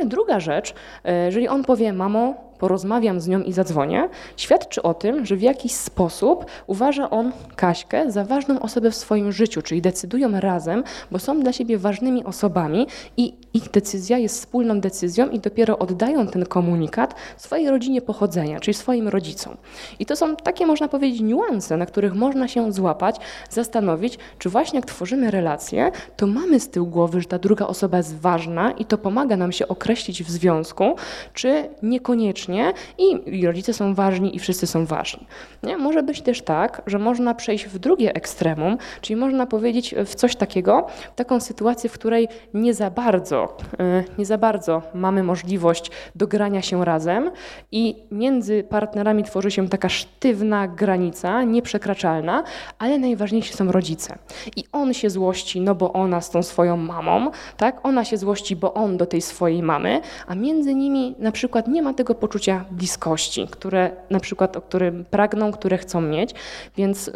Druga 0.06 0.40
rzecz, 0.40 0.74
e, 1.04 1.24
jeżeli 1.24 1.48
on 1.48 1.64
powie, 1.64 1.92
mamo, 1.92 2.49
porozmawiam 2.60 3.20
z 3.20 3.28
nią 3.28 3.42
i 3.42 3.52
zadzwonię, 3.52 4.08
świadczy 4.36 4.82
o 4.82 4.94
tym, 4.94 5.26
że 5.26 5.36
w 5.36 5.42
jakiś 5.42 5.72
sposób 5.72 6.46
uważa 6.66 7.10
on 7.10 7.32
Kaśkę 7.56 8.10
za 8.10 8.24
ważną 8.24 8.60
osobę 8.60 8.90
w 8.90 8.94
swoim 8.94 9.32
życiu, 9.32 9.62
czyli 9.62 9.82
decydują 9.82 10.40
razem, 10.40 10.84
bo 11.10 11.18
są 11.18 11.40
dla 11.40 11.52
siebie 11.52 11.78
ważnymi 11.78 12.24
osobami 12.24 12.86
i 13.16 13.34
ich 13.54 13.70
decyzja 13.70 14.18
jest 14.18 14.34
wspólną 14.38 14.80
decyzją 14.80 15.28
i 15.28 15.38
dopiero 15.38 15.78
oddają 15.78 16.26
ten 16.26 16.46
komunikat 16.46 17.14
swojej 17.36 17.70
rodzinie 17.70 18.02
pochodzenia, 18.02 18.60
czyli 18.60 18.74
swoim 18.74 19.08
rodzicom. 19.08 19.56
I 19.98 20.06
to 20.06 20.16
są 20.16 20.36
takie, 20.36 20.66
można 20.66 20.88
powiedzieć, 20.88 21.20
niuanse, 21.20 21.76
na 21.76 21.86
których 21.86 22.14
można 22.14 22.48
się 22.48 22.72
złapać, 22.72 23.16
zastanowić, 23.50 24.18
czy 24.38 24.48
właśnie 24.48 24.78
jak 24.78 24.86
tworzymy 24.86 25.30
relacje, 25.30 25.92
to 26.16 26.26
mamy 26.26 26.60
z 26.60 26.68
tyłu 26.68 26.86
głowy, 26.86 27.20
że 27.20 27.28
ta 27.28 27.38
druga 27.38 27.66
osoba 27.66 27.96
jest 27.96 28.20
ważna 28.20 28.70
i 28.72 28.84
to 28.84 28.98
pomaga 28.98 29.36
nam 29.36 29.52
się 29.52 29.68
określić 29.68 30.22
w 30.22 30.30
związku, 30.30 30.96
czy 31.34 31.68
niekoniecznie 31.82 32.49
i, 32.98 33.46
rodzice 33.46 33.72
są 33.72 33.94
ważni 33.94 34.36
i 34.36 34.38
wszyscy 34.38 34.66
są 34.66 34.86
ważni. 34.86 35.26
Nie? 35.62 35.76
Może 35.76 36.02
być 36.02 36.22
też 36.22 36.42
tak, 36.42 36.82
że 36.86 36.98
można 36.98 37.34
przejść 37.34 37.66
w 37.66 37.78
drugie 37.78 38.14
ekstremum, 38.14 38.78
czyli 39.00 39.16
można 39.16 39.46
powiedzieć 39.46 39.94
w 40.06 40.14
coś 40.14 40.36
takiego, 40.36 40.86
taką 41.16 41.40
sytuację, 41.40 41.90
w 41.90 41.92
której 41.92 42.28
nie 42.54 42.74
za 42.74 42.90
bardzo, 42.90 43.56
e, 43.80 44.04
nie 44.18 44.26
za 44.26 44.38
bardzo 44.38 44.82
mamy 44.94 45.22
możliwość 45.22 45.90
dogrania 46.14 46.62
się 46.62 46.84
razem 46.84 47.30
i 47.72 47.96
między 48.10 48.62
partnerami 48.62 49.24
tworzy 49.24 49.50
się 49.50 49.68
taka 49.68 49.88
sztywna 49.88 50.68
granica, 50.68 51.42
nieprzekraczalna, 51.44 52.44
ale 52.78 52.98
najważniejsi 52.98 53.54
są 53.54 53.72
rodzice. 53.72 54.18
I 54.56 54.64
on 54.72 54.94
się 54.94 55.10
złości, 55.10 55.60
no 55.60 55.74
bo 55.74 55.92
ona 55.92 56.20
z 56.20 56.30
tą 56.30 56.42
swoją 56.42 56.76
mamą, 56.76 57.30
tak? 57.56 57.80
Ona 57.82 58.04
się 58.04 58.16
złości, 58.16 58.56
bo 58.56 58.74
on 58.74 58.96
do 58.96 59.06
tej 59.06 59.20
swojej 59.20 59.62
mamy, 59.62 60.00
a 60.26 60.34
między 60.34 60.74
nimi 60.74 61.14
na 61.18 61.32
przykład 61.32 61.68
nie 61.68 61.82
ma 61.82 61.94
tego 61.94 62.14
poczucia 62.14 62.39
bliskości, 62.70 63.48
które 63.50 63.90
na 64.10 64.20
przykład, 64.20 64.56
o 64.56 64.60
którym 64.60 65.04
pragną, 65.04 65.52
które 65.52 65.78
chcą 65.78 66.00
mieć, 66.00 66.34
więc 66.76 67.06
yy, 67.06 67.12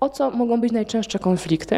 o 0.00 0.08
co 0.08 0.30
mogą 0.30 0.60
być 0.60 0.72
najczęstsze 0.72 1.18
konflikty. 1.18 1.76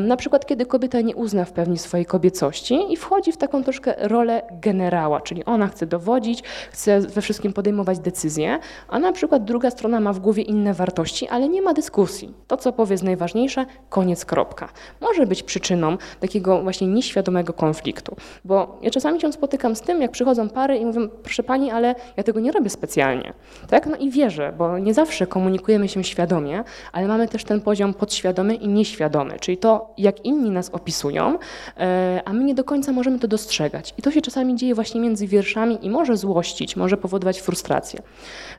Na 0.00 0.16
przykład, 0.16 0.46
kiedy 0.46 0.66
kobieta 0.66 1.00
nie 1.00 1.16
uzna 1.16 1.44
w 1.44 1.52
pełni 1.52 1.78
swojej 1.78 2.06
kobiecości 2.06 2.92
i 2.92 2.96
wchodzi 2.96 3.32
w 3.32 3.36
taką 3.36 3.64
troszkę 3.64 3.94
rolę 3.98 4.42
generała, 4.52 5.20
czyli 5.20 5.44
ona 5.44 5.68
chce 5.68 5.86
dowodzić, 5.86 6.42
chce 6.72 7.00
we 7.00 7.22
wszystkim 7.22 7.52
podejmować 7.52 7.98
decyzje, 7.98 8.58
a 8.88 8.98
na 8.98 9.12
przykład 9.12 9.44
druga 9.44 9.70
strona 9.70 10.00
ma 10.00 10.12
w 10.12 10.18
głowie 10.18 10.42
inne 10.42 10.74
wartości, 10.74 11.28
ale 11.28 11.48
nie 11.48 11.62
ma 11.62 11.74
dyskusji. 11.74 12.34
To, 12.46 12.56
co 12.56 12.72
powie 12.72 12.94
jest 12.94 13.04
najważniejsze, 13.04 13.66
koniec, 13.88 14.24
kropka. 14.24 14.68
Może 15.00 15.26
być 15.26 15.42
przyczyną 15.42 15.96
takiego 16.20 16.62
właśnie 16.62 16.86
nieświadomego 16.86 17.52
konfliktu, 17.52 18.16
bo 18.44 18.78
ja 18.82 18.90
czasami 18.90 19.20
się 19.20 19.32
spotykam 19.32 19.76
z 19.76 19.80
tym, 19.80 20.02
jak 20.02 20.10
przychodzą 20.10 20.48
pary 20.48 20.76
i 20.76 20.86
mówią, 20.86 21.08
proszę 21.08 21.42
pani, 21.42 21.70
ale 21.70 21.94
ja 22.16 22.22
tego 22.22 22.40
nie 22.40 22.52
robię 22.52 22.70
specjalnie. 22.70 23.32
Tak? 23.68 23.86
No 23.86 23.96
i 23.96 24.10
wierzę, 24.10 24.52
bo 24.58 24.78
nie 24.78 24.94
zawsze 24.94 25.26
komunikujemy 25.26 25.88
się 25.88 26.04
świadomie, 26.04 26.64
ale 26.92 27.08
mamy 27.08 27.28
też 27.30 27.44
ten 27.44 27.60
poziom 27.60 27.94
podświadomy 27.94 28.54
i 28.54 28.68
nieświadomy, 28.68 29.38
czyli 29.40 29.56
to, 29.56 29.94
jak 29.98 30.24
inni 30.24 30.50
nas 30.50 30.70
opisują, 30.70 31.38
e, 31.76 32.22
a 32.24 32.32
my 32.32 32.44
nie 32.44 32.54
do 32.54 32.64
końca 32.64 32.92
możemy 32.92 33.18
to 33.18 33.28
dostrzegać. 33.28 33.94
I 33.98 34.02
to 34.02 34.10
się 34.10 34.20
czasami 34.20 34.56
dzieje 34.56 34.74
właśnie 34.74 35.00
między 35.00 35.26
wierszami 35.26 35.86
i 35.86 35.90
może 35.90 36.16
złościć, 36.16 36.76
może 36.76 36.96
powodować 36.96 37.40
frustrację. 37.40 38.02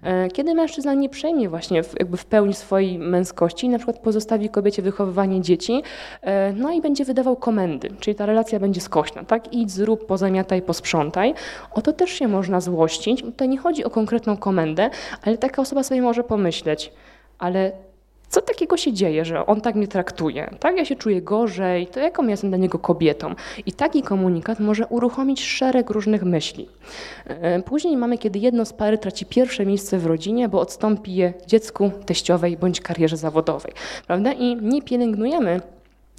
E, 0.03 0.27
kiedy 0.27 0.55
mężczyzna 0.55 0.93
nie 0.93 1.09
przejmie 1.09 1.49
właśnie 1.49 1.81
jakby 1.99 2.17
w 2.17 2.25
pełni 2.25 2.53
swojej 2.53 2.99
męskości, 2.99 3.69
na 3.69 3.77
przykład 3.77 3.99
pozostawi 3.99 4.49
kobiecie 4.49 4.81
wychowywanie 4.81 5.41
dzieci, 5.41 5.83
e, 6.21 6.53
no 6.53 6.71
i 6.71 6.81
będzie 6.81 7.05
wydawał 7.05 7.35
komendy, 7.35 7.89
czyli 7.99 8.15
ta 8.15 8.25
relacja 8.25 8.59
będzie 8.59 8.81
skośna, 8.81 9.23
tak? 9.23 9.53
Idź, 9.53 9.71
zrób, 9.71 10.05
pozamiataj, 10.05 10.61
posprzątaj. 10.61 11.33
O 11.71 11.81
to 11.81 11.93
też 11.93 12.09
się 12.09 12.27
można 12.27 12.61
złościć. 12.61 13.21
Tutaj 13.21 13.49
nie 13.49 13.57
chodzi 13.57 13.83
o 13.83 13.89
konkretną 13.89 14.37
komendę, 14.37 14.89
ale 15.21 15.37
taka 15.37 15.61
osoba 15.61 15.83
sobie 15.83 16.01
może 16.01 16.23
pomyśleć, 16.23 16.91
ale 17.39 17.71
co 18.31 18.41
takiego 18.41 18.77
się 18.77 18.93
dzieje, 18.93 19.25
że 19.25 19.45
on 19.45 19.61
tak 19.61 19.75
mnie 19.75 19.87
traktuje, 19.87 20.55
tak? 20.59 20.77
Ja 20.77 20.85
się 20.85 20.95
czuję 20.95 21.21
gorzej, 21.21 21.87
to 21.87 21.99
jaką 21.99 22.23
ja 22.23 22.29
jestem 22.29 22.49
dla 22.49 22.57
niego 22.57 22.79
kobietą? 22.79 23.35
I 23.65 23.73
taki 23.73 24.01
komunikat 24.01 24.59
może 24.59 24.87
uruchomić 24.87 25.43
szereg 25.43 25.89
różnych 25.89 26.23
myśli. 26.23 26.67
E, 27.27 27.61
później 27.61 27.97
mamy, 27.97 28.17
kiedy 28.17 28.39
jedno 28.39 28.65
z 28.65 28.73
pary 28.73 28.97
traci 28.97 29.25
pierwsze 29.25 29.65
miejsce 29.65 29.97
w 29.97 30.05
rodzinie, 30.05 30.49
bo 30.49 30.59
odstąpi 30.59 31.15
je 31.15 31.33
dziecku, 31.47 31.91
teściowej 32.05 32.57
bądź 32.57 32.81
karierze 32.81 33.17
zawodowej, 33.17 33.73
prawda? 34.07 34.33
I 34.33 34.55
nie 34.55 34.81
pielęgnujemy 34.81 35.61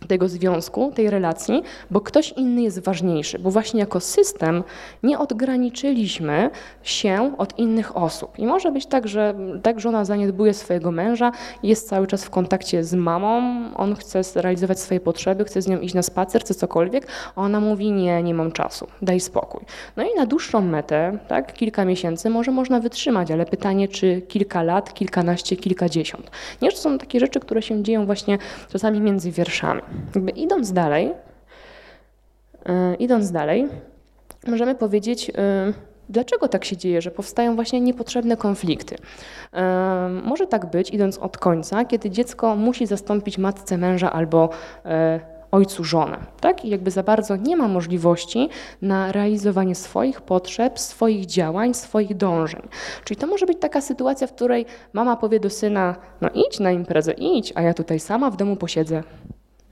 tego 0.09 0.29
związku, 0.29 0.93
tej 0.95 1.11
relacji, 1.11 1.63
bo 1.91 2.01
ktoś 2.01 2.33
inny 2.33 2.63
jest 2.63 2.79
ważniejszy, 2.79 3.39
bo 3.39 3.51
właśnie 3.51 3.81
jako 3.81 4.01
system 4.01 4.65
nie 5.03 5.19
odgraniczyliśmy 5.19 6.51
się 6.83 7.33
od 7.39 7.59
innych 7.59 7.97
osób. 7.97 8.39
I 8.39 8.47
może 8.47 8.73
być 8.73 8.87
tak, 8.87 9.09
że 9.09 9.35
tak 9.63 9.81
żona 9.81 10.05
zaniedbuje 10.05 10.55
swojego 10.55 10.91
męża, 10.91 11.33
jest 11.63 11.89
cały 11.89 12.07
czas 12.07 12.25
w 12.25 12.31
kontakcie 12.31 12.85
z 12.85 12.95
mamą, 12.95 13.43
on 13.77 13.97
chce 13.97 14.25
zrealizować 14.25 14.81
swoje 14.81 15.01
potrzeby, 15.01 15.45
chce 15.45 15.63
z 15.63 15.69
nią 15.69 15.81
iść 15.81 15.95
na 15.95 16.03
spacer, 16.03 16.43
chce 16.43 16.55
cokolwiek, 16.55 17.07
a 17.37 17.43
ona 17.43 17.61
mówi 17.61 17.93
nie, 17.93 18.23
nie 18.23 18.35
mam 18.35 18.53
czasu, 18.53 18.87
daj 19.03 19.21
spokój. 19.21 19.65
No 19.97 20.03
i 20.03 20.15
na 20.17 20.27
dłuższą 20.27 20.61
metę, 20.61 21.19
tak, 21.29 21.53
kilka 21.53 21.85
miesięcy 21.85 22.31
może 22.31 22.51
można 22.51 22.81
wytrzymać, 22.81 23.31
ale 23.31 23.47
pytanie, 23.47 23.89
czy 23.89 24.23
kilka 24.29 24.63
lat, 24.63 24.95
kilkanaście, 24.95 25.57
kilkadziesiąt. 25.57 26.31
Nie, 26.63 26.71
to 26.71 26.77
są 26.77 26.99
takie 26.99 27.21
rzeczy, 27.21 27.41
które 27.41 27.63
się 27.63 27.83
dzieją 27.83 28.07
właśnie 28.07 28.39
czasami 28.73 29.01
między 29.01 29.31
wierszami. 29.31 29.83
Jakby 30.15 30.31
idąc 30.31 30.73
dalej, 30.73 31.13
yy, 32.67 32.95
idąc 32.95 33.31
dalej, 33.31 33.69
możemy 34.47 34.75
powiedzieć, 34.75 35.29
yy, 35.29 35.35
dlaczego 36.09 36.49
tak 36.49 36.65
się 36.65 36.77
dzieje, 36.77 37.03
że 37.03 37.11
powstają 37.11 37.55
właśnie 37.55 37.81
niepotrzebne 37.81 38.37
konflikty. 38.37 38.97
Yy, 39.53 39.61
może 40.25 40.47
tak 40.47 40.71
być, 40.71 40.91
idąc 40.91 41.19
od 41.19 41.39
końca, 41.39 41.85
kiedy 41.85 42.11
dziecko 42.11 42.57
musi 42.57 42.87
zastąpić 42.87 43.39
matce 43.39 43.79
męża 43.79 44.13
albo 44.13 44.51
ojcu 45.53 45.85
żonę. 45.85 46.19
Tak? 46.41 46.65
I 46.65 46.69
jakby 46.69 46.91
za 46.91 47.03
bardzo 47.03 47.37
nie 47.37 47.57
ma 47.57 47.69
możliwości 47.69 48.49
na 48.83 49.13
realizowanie 49.13 49.75
swoich 49.75 50.21
potrzeb, 50.21 50.79
swoich 50.79 51.27
działań, 51.27 51.75
swoich 51.75 52.17
dążeń. 52.17 52.63
Czyli 53.05 53.21
to 53.21 53.27
może 53.27 53.47
być 53.47 53.59
taka 53.61 53.81
sytuacja, 53.81 54.27
w 54.27 54.33
której 54.33 54.67
mama 54.93 55.17
powie 55.17 55.41
do 55.41 55.51
syna, 55.51 55.97
no 56.21 56.29
idź 56.35 56.61
na 56.61 56.73
imprezę, 56.73 57.13
idź, 57.13 57.53
a 57.55 57.63
ja 57.63 57.75
tutaj 57.75 58.01
sama 58.01 58.31
w 58.31 58.37
domu 58.37 58.57
posiedzę. 58.57 59.03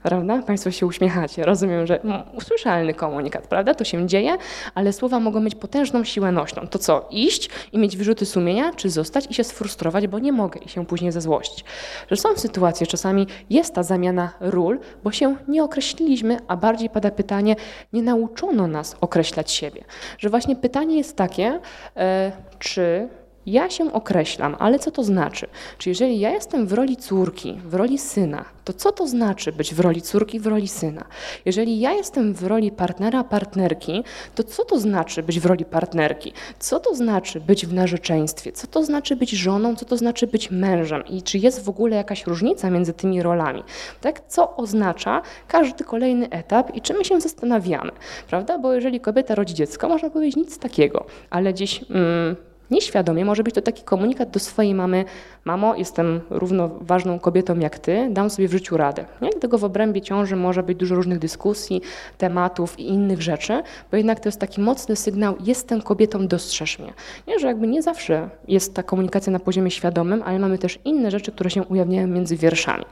Prawda? 0.03 0.43
Państwo 0.43 0.71
się 0.71 0.87
uśmiechacie. 0.87 1.45
Rozumiem, 1.45 1.87
że 1.87 2.01
usłyszalny 2.35 2.95
komunikat, 2.95 3.47
prawda? 3.47 3.75
To 3.75 3.85
się 3.85 4.07
dzieje, 4.07 4.37
ale 4.75 4.93
słowa 4.93 5.21
mogą 5.21 5.41
mieć 5.41 5.55
potężną 5.55 6.05
siłę 6.05 6.33
nośną. 6.33 6.67
To 6.67 6.79
co? 6.79 7.09
Iść 7.11 7.51
i 7.73 7.79
mieć 7.79 7.97
wyrzuty 7.97 8.27
sumienia, 8.27 8.73
czy 8.77 8.91
zostać 8.91 9.27
i 9.31 9.35
się 9.35 9.45
sfrustrować, 9.45 10.07
bo 10.07 10.19
nie 10.19 10.33
mogę 10.33 10.61
i 10.61 10.69
się 10.69 10.87
później 10.87 11.13
zezłościć. 11.13 11.65
Że 12.11 12.17
są 12.17 12.37
sytuacje, 12.37 12.87
czasami 12.87 13.27
jest 13.51 13.75
ta 13.75 13.83
zamiana 13.83 14.33
ról, 14.41 14.81
bo 15.05 15.13
się 15.13 15.37
nie 15.49 15.65
określiliśmy, 15.65 16.39
a 16.49 16.57
bardziej 16.57 16.91
pada 16.91 17.11
pytanie, 17.11 17.57
nie 17.93 18.03
nauczono 18.03 18.67
nas 18.67 18.97
określać 19.01 19.51
siebie. 19.51 19.85
Że 20.19 20.31
właśnie 20.31 20.57
pytanie 20.57 20.97
jest 20.99 21.17
takie, 21.17 21.61
e, 21.97 22.33
czy 22.59 23.09
ja 23.47 23.71
się 23.71 23.93
określam, 23.93 24.57
ale 24.59 24.79
co 24.79 24.91
to 24.91 25.05
znaczy? 25.05 25.47
Czy 25.79 25.89
jeżeli 25.89 26.21
ja 26.21 26.31
jestem 26.31 26.67
w 26.67 26.73
roli 26.73 26.97
córki, 26.97 27.61
w 27.65 27.75
roli 27.75 27.99
syna, 27.99 28.45
to 28.65 28.73
co 28.73 28.93
to 28.93 29.07
znaczy 29.07 29.53
być 29.53 29.75
w 29.75 29.81
roli 29.81 30.03
córki, 30.03 30.41
w 30.41 30.47
roli 30.47 30.69
syna? 30.69 31.05
Jeżeli 31.45 31.81
ja 31.81 31.93
jestem 31.93 32.35
w 32.35 32.43
roli 32.43 32.71
partnera, 32.71 33.25
partnerki, 33.25 34.05
to 34.35 34.45
co 34.45 34.65
to 34.65 34.81
znaczy 34.81 35.23
być 35.23 35.41
w 35.41 35.47
roli 35.47 35.65
partnerki? 35.65 36.33
Co 36.59 36.81
to 36.81 36.95
znaczy 36.95 37.41
być 37.41 37.67
w 37.67 37.73
narzeczeństwie? 37.73 38.53
Co 38.53 38.67
to 38.67 38.85
znaczy 38.85 39.17
być 39.17 39.31
żoną? 39.31 39.77
Co 39.77 39.85
to 39.85 39.97
znaczy 39.97 40.27
być 40.27 40.51
mężem? 40.51 41.07
I 41.07 41.23
czy 41.23 41.39
jest 41.39 41.65
w 41.65 41.69
ogóle 41.69 41.97
jakaś 41.97 42.27
różnica 42.27 42.71
między 42.71 42.93
tymi 42.93 43.23
rolami? 43.23 43.63
Tak? 44.01 44.21
Co 44.29 44.57
oznacza 44.57 45.23
każdy 45.49 45.85
kolejny 45.85 46.31
etap 46.31 46.77
i 46.77 46.81
czy 46.81 46.95
my 46.95 47.05
się 47.05 47.21
zastanawiamy? 47.21 47.91
Prawda? 48.29 48.59
Bo 48.59 48.73
jeżeli 48.73 49.01
kobieta 49.01 49.35
rodzi 49.35 49.55
dziecko, 49.55 49.89
można 49.89 50.11
powiedzieć 50.11 50.37
nic 50.37 50.59
takiego, 50.59 51.07
ale 51.31 51.53
gdzieś... 51.53 51.85
Mm, 51.91 52.50
Nieświadomie 52.71 53.25
może 53.25 53.43
być 53.43 53.55
to 53.55 53.63
taki 53.63 53.83
komunikat 53.83 54.31
do 54.31 54.41
swojej 54.41 54.75
mamy: 54.75 55.05
Mamo, 55.45 55.77
jestem 55.77 56.21
równo 56.31 56.71
ważną 56.81 57.19
kobietą 57.19 57.59
jak 57.59 57.79
ty, 57.79 58.09
dam 58.11 58.31
sobie 58.31 58.49
w 58.49 58.53
życiu 58.53 58.77
radę. 58.77 59.05
Nie? 59.23 59.31
Dlatego 59.31 59.59
w 59.59 59.65
obrębie 59.65 60.01
ciąży 60.01 60.37
może 60.37 60.63
być 60.63 60.79
dużo 60.79 60.95
różnych 60.95 61.19
dyskusji, 61.19 61.83
tematów 62.19 62.79
i 62.79 62.89
innych 62.89 63.23
rzeczy, 63.23 63.63
bo 63.91 63.97
jednak 63.97 64.21
to 64.21 64.29
jest 64.29 64.41
taki 64.41 64.61
mocny 64.61 64.97
sygnał: 64.97 65.37
jestem 65.41 65.83
kobietą, 65.83 66.29
dostrzeż 66.29 66.79
mnie. 66.79 66.93
Nie? 67.27 67.39
Że 67.39 67.47
jakby 67.47 67.67
nie 67.67 67.83
zawsze 67.83 68.31
jest 68.49 68.75
ta 68.75 68.83
komunikacja 68.83 69.33
na 69.33 69.39
poziomie 69.39 69.71
świadomym, 69.71 70.23
ale 70.23 70.39
mamy 70.39 70.59
też 70.59 70.79
inne 70.85 71.11
rzeczy, 71.11 71.33
które 71.33 71.51
się 71.51 71.63
ujawniają 71.63 72.07
między 72.07 72.37
wierszami. 72.37 72.85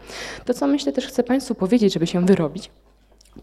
To, 0.44 0.54
co 0.54 0.66
myślę 0.66 0.92
też 0.92 1.06
chcę 1.06 1.22
Państwu 1.22 1.54
powiedzieć, 1.54 1.92
żeby 1.92 2.06
się 2.06 2.26
wyrobić, 2.26 2.70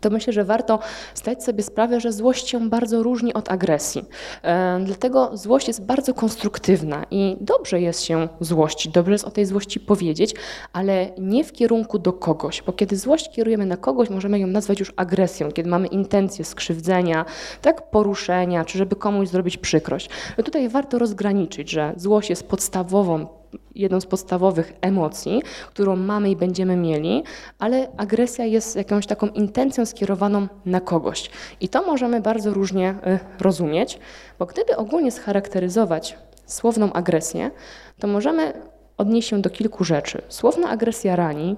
to 0.01 0.09
myślę, 0.09 0.33
że 0.33 0.43
warto 0.43 0.79
zdać 1.15 1.43
sobie 1.43 1.63
sprawę, 1.63 1.99
że 1.99 2.11
złość 2.11 2.49
się 2.49 2.69
bardzo 2.69 3.03
różni 3.03 3.33
od 3.33 3.51
agresji. 3.51 4.05
E, 4.43 4.79
dlatego 4.85 5.37
złość 5.37 5.67
jest 5.67 5.85
bardzo 5.85 6.13
konstruktywna 6.13 7.05
i 7.11 7.37
dobrze 7.41 7.81
jest 7.81 8.03
się 8.03 8.27
złościć, 8.39 8.91
dobrze 8.91 9.11
jest 9.11 9.25
o 9.25 9.31
tej 9.31 9.45
złości 9.45 9.79
powiedzieć, 9.79 10.35
ale 10.73 11.09
nie 11.17 11.43
w 11.43 11.51
kierunku 11.51 11.99
do 11.99 12.13
kogoś, 12.13 12.61
bo 12.61 12.73
kiedy 12.73 12.97
złość 12.97 13.29
kierujemy 13.31 13.65
na 13.65 13.77
kogoś, 13.77 14.09
możemy 14.09 14.39
ją 14.39 14.47
nazwać 14.47 14.79
już 14.79 14.93
agresją, 14.95 15.51
kiedy 15.51 15.69
mamy 15.69 15.87
intencję 15.87 16.45
skrzywdzenia, 16.45 17.25
tak, 17.61 17.89
poruszenia, 17.89 18.65
czy 18.65 18.77
żeby 18.77 18.95
komuś 18.95 19.27
zrobić 19.27 19.57
przykrość. 19.57 20.09
No 20.37 20.43
tutaj 20.43 20.69
warto 20.69 20.99
rozgraniczyć, 20.99 21.69
że 21.69 21.93
złość 21.97 22.29
jest 22.29 22.47
podstawową 22.47 23.27
jedną 23.75 24.01
z 24.01 24.05
podstawowych 24.05 24.73
emocji, 24.81 25.41
którą 25.67 25.95
mamy 25.95 26.29
i 26.29 26.35
będziemy 26.35 26.75
mieli, 26.75 27.23
ale 27.59 27.87
agresja 27.97 28.45
jest 28.45 28.75
jakąś 28.75 29.07
taką 29.07 29.27
intencją 29.27 29.85
skierowaną 29.85 30.47
na 30.65 30.81
kogoś. 30.81 31.29
I 31.61 31.69
to 31.69 31.85
możemy 31.85 32.21
bardzo 32.21 32.53
różnie 32.53 32.95
y, 33.39 33.43
rozumieć, 33.43 33.99
bo 34.39 34.45
gdyby 34.45 34.77
ogólnie 34.77 35.11
scharakteryzować 35.11 36.17
słowną 36.45 36.93
agresję, 36.93 37.51
to 37.99 38.07
możemy 38.07 38.53
odnieść 38.97 39.29
się 39.29 39.41
do 39.41 39.49
kilku 39.49 39.83
rzeczy. 39.83 40.21
Słowna 40.29 40.69
agresja 40.69 41.15
rani, 41.15 41.55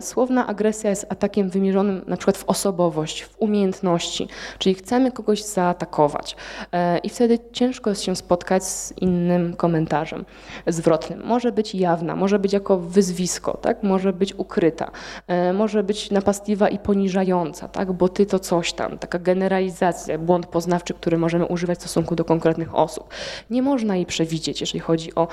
słowna 0.00 0.46
agresja 0.46 0.90
jest 0.90 1.06
atakiem 1.08 1.50
wymierzonym 1.50 2.02
na 2.06 2.16
przykład 2.16 2.36
w 2.36 2.44
osobowość, 2.44 3.22
w 3.22 3.34
umiejętności, 3.38 4.28
czyli 4.58 4.74
chcemy 4.74 5.12
kogoś 5.12 5.44
zaatakować 5.44 6.36
e, 6.72 6.98
i 6.98 7.08
wtedy 7.08 7.38
ciężko 7.52 7.90
jest 7.90 8.02
się 8.02 8.16
spotkać 8.16 8.64
z 8.64 8.92
innym 8.98 9.56
komentarzem 9.56 10.24
zwrotnym. 10.66 11.22
Może 11.24 11.52
być 11.52 11.74
jawna, 11.74 12.16
może 12.16 12.38
być 12.38 12.52
jako 12.52 12.78
wyzwisko, 12.78 13.56
tak? 13.56 13.82
może 13.82 14.12
być 14.12 14.34
ukryta, 14.34 14.90
e, 15.26 15.52
może 15.52 15.82
być 15.82 16.10
napastliwa 16.10 16.68
i 16.68 16.78
poniżająca, 16.78 17.68
tak? 17.68 17.92
bo 17.92 18.08
ty 18.08 18.26
to 18.26 18.38
coś 18.38 18.72
tam, 18.72 18.98
taka 18.98 19.18
generalizacja, 19.18 20.18
błąd 20.18 20.46
poznawczy, 20.46 20.94
który 20.94 21.18
możemy 21.18 21.46
używać 21.46 21.78
w 21.78 21.80
stosunku 21.80 22.16
do 22.16 22.24
konkretnych 22.24 22.74
osób. 22.74 23.08
Nie 23.50 23.62
można 23.62 23.96
jej 23.96 24.06
przewidzieć, 24.06 24.60
jeżeli 24.60 24.80
chodzi 24.80 25.14
o 25.14 25.28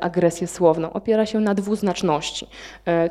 agresję 0.00 0.46
słowną. 0.46 0.92
Opiera 0.92 1.26
się 1.26 1.40
na 1.40 1.54
dwuznaczności. 1.54 2.46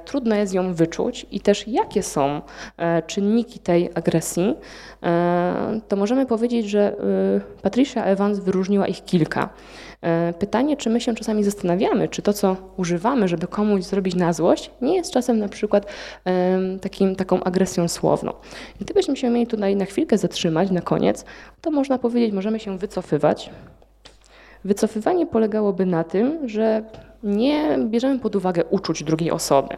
Trudno 0.06 0.36
jest 0.36 0.49
ją 0.54 0.74
wyczuć 0.74 1.26
i 1.32 1.40
też 1.40 1.68
jakie 1.68 2.04
są 2.04 2.42
e, 2.78 3.02
czynniki 3.02 3.60
tej 3.60 3.90
agresji, 3.96 4.56
e, 5.04 5.82
to 5.88 5.96
możemy 5.96 6.26
powiedzieć, 6.26 6.70
że 6.70 6.80
e, 6.80 7.62
Patricia 7.62 8.04
Evans 8.04 8.40
wyróżniła 8.40 8.88
ich 8.88 9.06
kilka. 9.06 9.50
Pytanie, 10.40 10.78
czy 10.78 10.90
my 10.90 11.02
się 11.02 11.16
czasami 11.16 11.44
zastanawiamy, 11.44 12.08
czy 12.08 12.22
to, 12.22 12.34
co 12.34 12.56
używamy, 12.78 13.28
żeby 13.28 13.48
komuś 13.48 13.84
zrobić 13.84 14.16
na 14.16 14.34
złość, 14.34 14.72
nie 14.82 14.96
jest 14.96 15.12
czasem 15.12 15.40
na 15.40 15.50
przykład 15.50 15.86
takim, 16.82 17.16
taką 17.16 17.44
agresją 17.44 17.88
słowną. 17.88 18.34
Gdybyśmy 18.82 19.18
się 19.18 19.30
mieli 19.30 19.48
tutaj 19.48 19.76
na 19.76 19.86
chwilkę 19.86 20.18
zatrzymać 20.18 20.72
na 20.72 20.82
koniec, 20.82 21.26
to 21.62 21.72
można 21.72 21.98
powiedzieć, 21.98 22.34
możemy 22.34 22.60
się 22.60 22.78
wycofywać. 22.78 23.50
Wycofywanie 24.64 25.28
polegałoby 25.28 25.86
na 25.86 26.04
tym, 26.04 26.50
że 26.50 26.84
nie 27.24 27.78
bierzemy 27.86 28.20
pod 28.20 28.36
uwagę 28.36 28.66
uczuć 28.66 29.04
drugiej 29.04 29.32
osoby, 29.32 29.78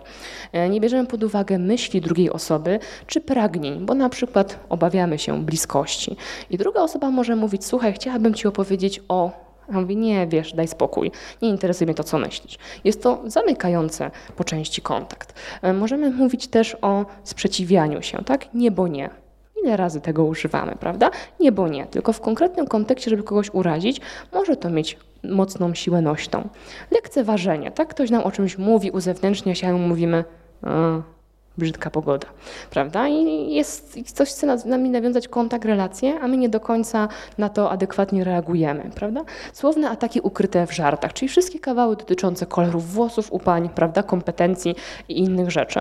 e, 0.51 0.69
nie 0.69 0.81
bierzemy 0.81 1.07
pod 1.07 1.23
uwagę 1.23 1.59
myśli 1.59 2.01
drugiej 2.01 2.29
osoby 2.29 2.79
czy 3.07 3.21
pragnień, 3.21 3.85
bo 3.85 3.93
na 3.93 4.09
przykład 4.09 4.59
obawiamy 4.69 5.19
się 5.19 5.45
bliskości. 5.45 6.15
I 6.49 6.57
druga 6.57 6.81
osoba 6.81 7.11
może 7.11 7.35
mówić: 7.35 7.65
Słuchaj, 7.65 7.93
chciałabym 7.93 8.33
ci 8.33 8.47
opowiedzieć 8.47 9.01
o. 9.09 9.31
A 9.69 9.73
mówi, 9.73 9.97
nie, 9.97 10.27
wiesz, 10.27 10.53
daj 10.53 10.67
spokój, 10.67 11.11
nie 11.41 11.49
interesuje 11.49 11.85
mnie 11.85 11.95
to, 11.95 12.03
co 12.03 12.17
myślisz. 12.17 12.57
Jest 12.83 13.03
to 13.03 13.21
zamykające 13.25 14.11
po 14.35 14.43
części 14.43 14.81
kontakt. 14.81 15.33
E, 15.61 15.73
możemy 15.73 16.11
mówić 16.11 16.47
też 16.47 16.77
o 16.81 17.05
sprzeciwianiu 17.23 18.01
się, 18.01 18.23
tak? 18.25 18.53
Nie, 18.53 18.71
bo 18.71 18.87
nie. 18.87 19.20
Ile 19.63 19.77
razy 19.77 20.01
tego 20.01 20.23
używamy, 20.23 20.75
prawda? 20.79 21.11
Nie, 21.39 21.51
bo 21.51 21.67
nie. 21.67 21.85
Tylko 21.85 22.13
w 22.13 22.21
konkretnym 22.21 22.67
kontekście, 22.67 23.09
żeby 23.09 23.23
kogoś 23.23 23.49
urazić, 23.53 24.01
może 24.33 24.55
to 24.55 24.69
mieć 24.69 24.97
mocną 25.23 25.73
siłę 25.73 26.01
nośną. 26.01 26.49
Lekceważenie, 26.91 27.71
tak? 27.71 27.87
Ktoś 27.87 28.09
nam 28.09 28.23
o 28.23 28.31
czymś 28.31 28.57
mówi, 28.57 28.91
uzewnętrznia 28.91 29.55
się, 29.55 29.67
a 29.67 29.71
my 29.73 29.87
mówimy, 29.87 30.23
brzydka 31.61 31.89
pogoda, 31.89 32.27
prawda? 32.69 33.07
I 33.07 33.53
jest, 33.53 33.99
ktoś 34.13 34.29
chce 34.29 34.57
z 34.57 34.65
nami 34.65 34.89
nawiązać 34.89 35.27
kontakt, 35.27 35.65
relację, 35.65 36.19
a 36.19 36.27
my 36.27 36.37
nie 36.37 36.49
do 36.49 36.59
końca 36.59 37.07
na 37.37 37.49
to 37.49 37.71
adekwatnie 37.71 38.23
reagujemy, 38.23 38.89
prawda? 38.95 39.21
Słowne 39.53 39.89
ataki 39.89 40.19
ukryte 40.21 40.67
w 40.67 40.75
żartach, 40.75 41.13
czyli 41.13 41.29
wszystkie 41.29 41.59
kawały 41.59 41.95
dotyczące 41.95 42.45
kolorów 42.45 42.93
włosów 42.93 43.33
u 43.33 43.39
pań, 43.39 43.69
prawda, 43.75 44.03
kompetencji 44.03 44.75
i 45.09 45.19
innych 45.19 45.51
rzeczy, 45.51 45.79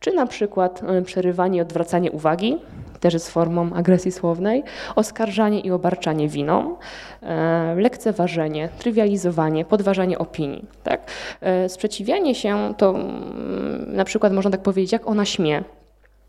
czy 0.00 0.12
na 0.12 0.26
przykład 0.26 0.82
y, 0.98 1.02
przerywanie 1.02 1.58
i 1.58 1.60
odwracanie 1.60 2.12
uwagi, 2.12 2.58
też 3.02 3.14
jest 3.14 3.30
formą 3.30 3.72
agresji 3.74 4.12
słownej, 4.12 4.62
oskarżanie 4.96 5.60
i 5.60 5.70
obarczanie 5.70 6.28
winą, 6.28 6.76
e, 7.22 7.74
lekceważenie, 7.78 8.68
trywializowanie, 8.78 9.64
podważanie 9.64 10.18
opinii. 10.18 10.64
Tak? 10.82 11.00
E, 11.40 11.68
sprzeciwianie 11.68 12.34
się 12.34 12.74
to 12.76 12.90
mm, 12.90 13.96
na 13.96 14.04
przykład 14.04 14.32
można 14.32 14.50
tak 14.50 14.62
powiedzieć, 14.62 14.92
jak 14.92 15.06
ona 15.08 15.21
śmie, 15.24 15.64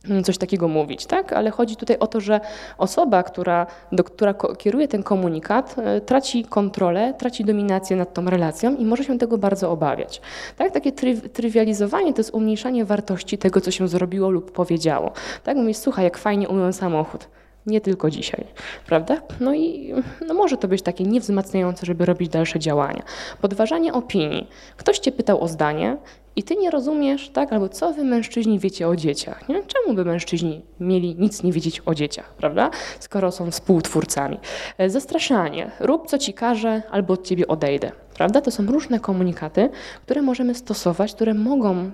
Mm, 0.09 0.23
coś 0.23 0.37
takiego 0.37 0.67
mówić, 0.67 1.05
tak? 1.05 1.33
Ale 1.33 1.51
chodzi 1.51 1.75
tutaj 1.75 1.97
o 1.99 2.07
to, 2.07 2.21
że 2.21 2.39
osoba, 2.77 3.23
która, 3.23 3.67
do, 3.91 4.03
która 4.03 4.33
kieruje 4.57 4.87
ten 4.87 5.03
komunikat, 5.03 5.75
e, 5.77 6.01
traci 6.01 6.45
kontrolę, 6.45 7.13
traci 7.17 7.45
dominację 7.45 7.95
nad 7.95 8.13
tą 8.13 8.25
relacją 8.25 8.75
i 8.75 8.85
może 8.85 9.03
się 9.03 9.17
tego 9.17 9.37
bardzo 9.37 9.71
obawiać. 9.71 10.21
Tak? 10.57 10.71
Takie 10.71 10.91
try, 10.91 11.17
trywializowanie 11.17 12.13
to 12.13 12.19
jest 12.19 12.33
umniejszanie 12.33 12.85
wartości 12.85 13.37
tego, 13.37 13.61
co 13.61 13.71
się 13.71 13.87
zrobiło 13.87 14.29
lub 14.29 14.51
powiedziało. 14.51 15.11
Tak? 15.43 15.57
Mówisz, 15.57 15.77
słuchaj, 15.77 16.03
jak 16.03 16.17
fajnie 16.17 16.49
umyłem 16.49 16.73
samochód 16.73 17.27
nie 17.65 17.81
tylko 17.81 18.09
dzisiaj, 18.09 18.45
prawda? 18.85 19.21
No 19.39 19.53
i 19.53 19.93
no 20.27 20.33
może 20.33 20.57
to 20.57 20.67
być 20.67 20.81
takie 20.81 21.03
niewzmacniające, 21.03 21.85
żeby 21.85 22.05
robić 22.05 22.29
dalsze 22.29 22.59
działania. 22.59 23.03
Podważanie 23.41 23.93
opinii. 23.93 24.47
Ktoś 24.77 24.99
cię 24.99 25.11
pytał 25.11 25.41
o 25.41 25.47
zdanie 25.47 25.97
i 26.35 26.43
ty 26.43 26.55
nie 26.55 26.71
rozumiesz, 26.71 27.29
tak? 27.29 27.53
Albo 27.53 27.69
co 27.69 27.93
wy 27.93 28.03
mężczyźni 28.03 28.59
wiecie 28.59 28.87
o 28.87 28.95
dzieciach? 28.95 29.49
Nie? 29.49 29.63
Czemu 29.63 29.95
by 29.95 30.05
mężczyźni 30.05 30.61
mieli 30.79 31.15
nic 31.15 31.43
nie 31.43 31.51
wiedzieć 31.51 31.81
o 31.85 31.95
dzieciach, 31.95 32.33
prawda? 32.33 32.69
Skoro 32.99 33.31
są 33.31 33.51
współtwórcami. 33.51 34.39
E, 34.77 34.89
zastraszanie. 34.89 35.71
Rób 35.79 36.07
co 36.07 36.17
ci 36.17 36.33
każe, 36.33 36.81
albo 36.91 37.13
od 37.13 37.27
ciebie 37.27 37.47
odejdę. 37.47 37.91
Prawda? 38.13 38.41
To 38.41 38.51
są 38.51 38.65
różne 38.65 38.99
komunikaty, 38.99 39.69
które 40.03 40.21
możemy 40.21 40.55
stosować, 40.55 41.13
które 41.13 41.33
mogą 41.33 41.91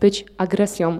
być 0.00 0.24
agresją 0.38 0.98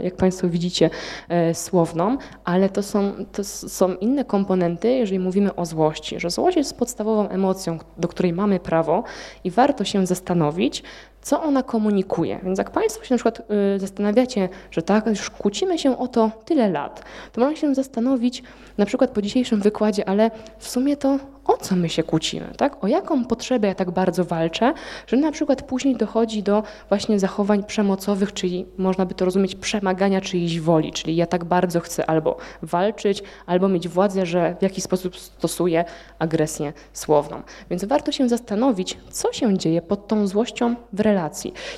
jak 0.00 0.16
Państwo 0.16 0.48
widzicie, 0.48 0.90
e, 1.28 1.54
słowną, 1.54 2.16
ale 2.44 2.68
to 2.68 2.82
są, 2.82 3.12
to 3.32 3.44
są 3.44 3.94
inne 3.94 4.24
komponenty, 4.24 4.88
jeżeli 4.88 5.18
mówimy 5.18 5.54
o 5.54 5.66
złości, 5.66 6.20
że 6.20 6.30
złość 6.30 6.56
jest 6.56 6.78
podstawową 6.78 7.28
emocją, 7.28 7.78
do 7.96 8.08
której 8.08 8.32
mamy 8.32 8.60
prawo 8.60 9.04
i 9.44 9.50
warto 9.50 9.84
się 9.84 10.06
zastanowić, 10.06 10.82
co 11.24 11.42
ona 11.42 11.62
komunikuje. 11.62 12.40
Więc 12.42 12.58
jak 12.58 12.70
Państwo 12.70 13.04
się 13.04 13.14
na 13.14 13.18
przykład 13.18 13.50
y, 13.76 13.78
zastanawiacie, 13.78 14.48
że 14.70 14.82
tak, 14.82 15.06
już 15.06 15.30
kłócimy 15.30 15.78
się 15.78 15.98
o 15.98 16.08
to 16.08 16.30
tyle 16.44 16.70
lat, 16.70 17.04
to 17.32 17.40
można 17.40 17.56
się 17.56 17.74
zastanowić 17.74 18.42
na 18.78 18.86
przykład 18.86 19.10
po 19.10 19.22
dzisiejszym 19.22 19.60
wykładzie, 19.60 20.08
ale 20.08 20.30
w 20.58 20.68
sumie 20.68 20.96
to 20.96 21.18
o 21.46 21.56
co 21.56 21.76
my 21.76 21.88
się 21.88 22.02
kłócimy, 22.02 22.46
tak? 22.56 22.84
O 22.84 22.86
jaką 22.86 23.24
potrzebę 23.24 23.68
ja 23.68 23.74
tak 23.74 23.90
bardzo 23.90 24.24
walczę, 24.24 24.74
że 25.06 25.16
na 25.16 25.32
przykład 25.32 25.62
później 25.62 25.96
dochodzi 25.96 26.42
do 26.42 26.62
właśnie 26.88 27.18
zachowań 27.18 27.64
przemocowych, 27.64 28.32
czyli 28.32 28.66
można 28.78 29.06
by 29.06 29.14
to 29.14 29.24
rozumieć 29.24 29.54
przemagania 29.54 30.20
czyjejś 30.20 30.60
woli, 30.60 30.92
czyli 30.92 31.16
ja 31.16 31.26
tak 31.26 31.44
bardzo 31.44 31.80
chcę 31.80 32.10
albo 32.10 32.36
walczyć, 32.62 33.22
albo 33.46 33.68
mieć 33.68 33.88
władzę, 33.88 34.26
że 34.26 34.56
w 34.58 34.62
jakiś 34.62 34.84
sposób 34.84 35.16
stosuję 35.16 35.84
agresję 36.18 36.72
słowną. 36.92 37.42
Więc 37.70 37.84
warto 37.84 38.12
się 38.12 38.28
zastanowić, 38.28 38.98
co 39.10 39.32
się 39.32 39.58
dzieje 39.58 39.82
pod 39.82 40.08
tą 40.08 40.26
złością 40.26 40.74
w 40.92 41.00
relacji. 41.00 41.13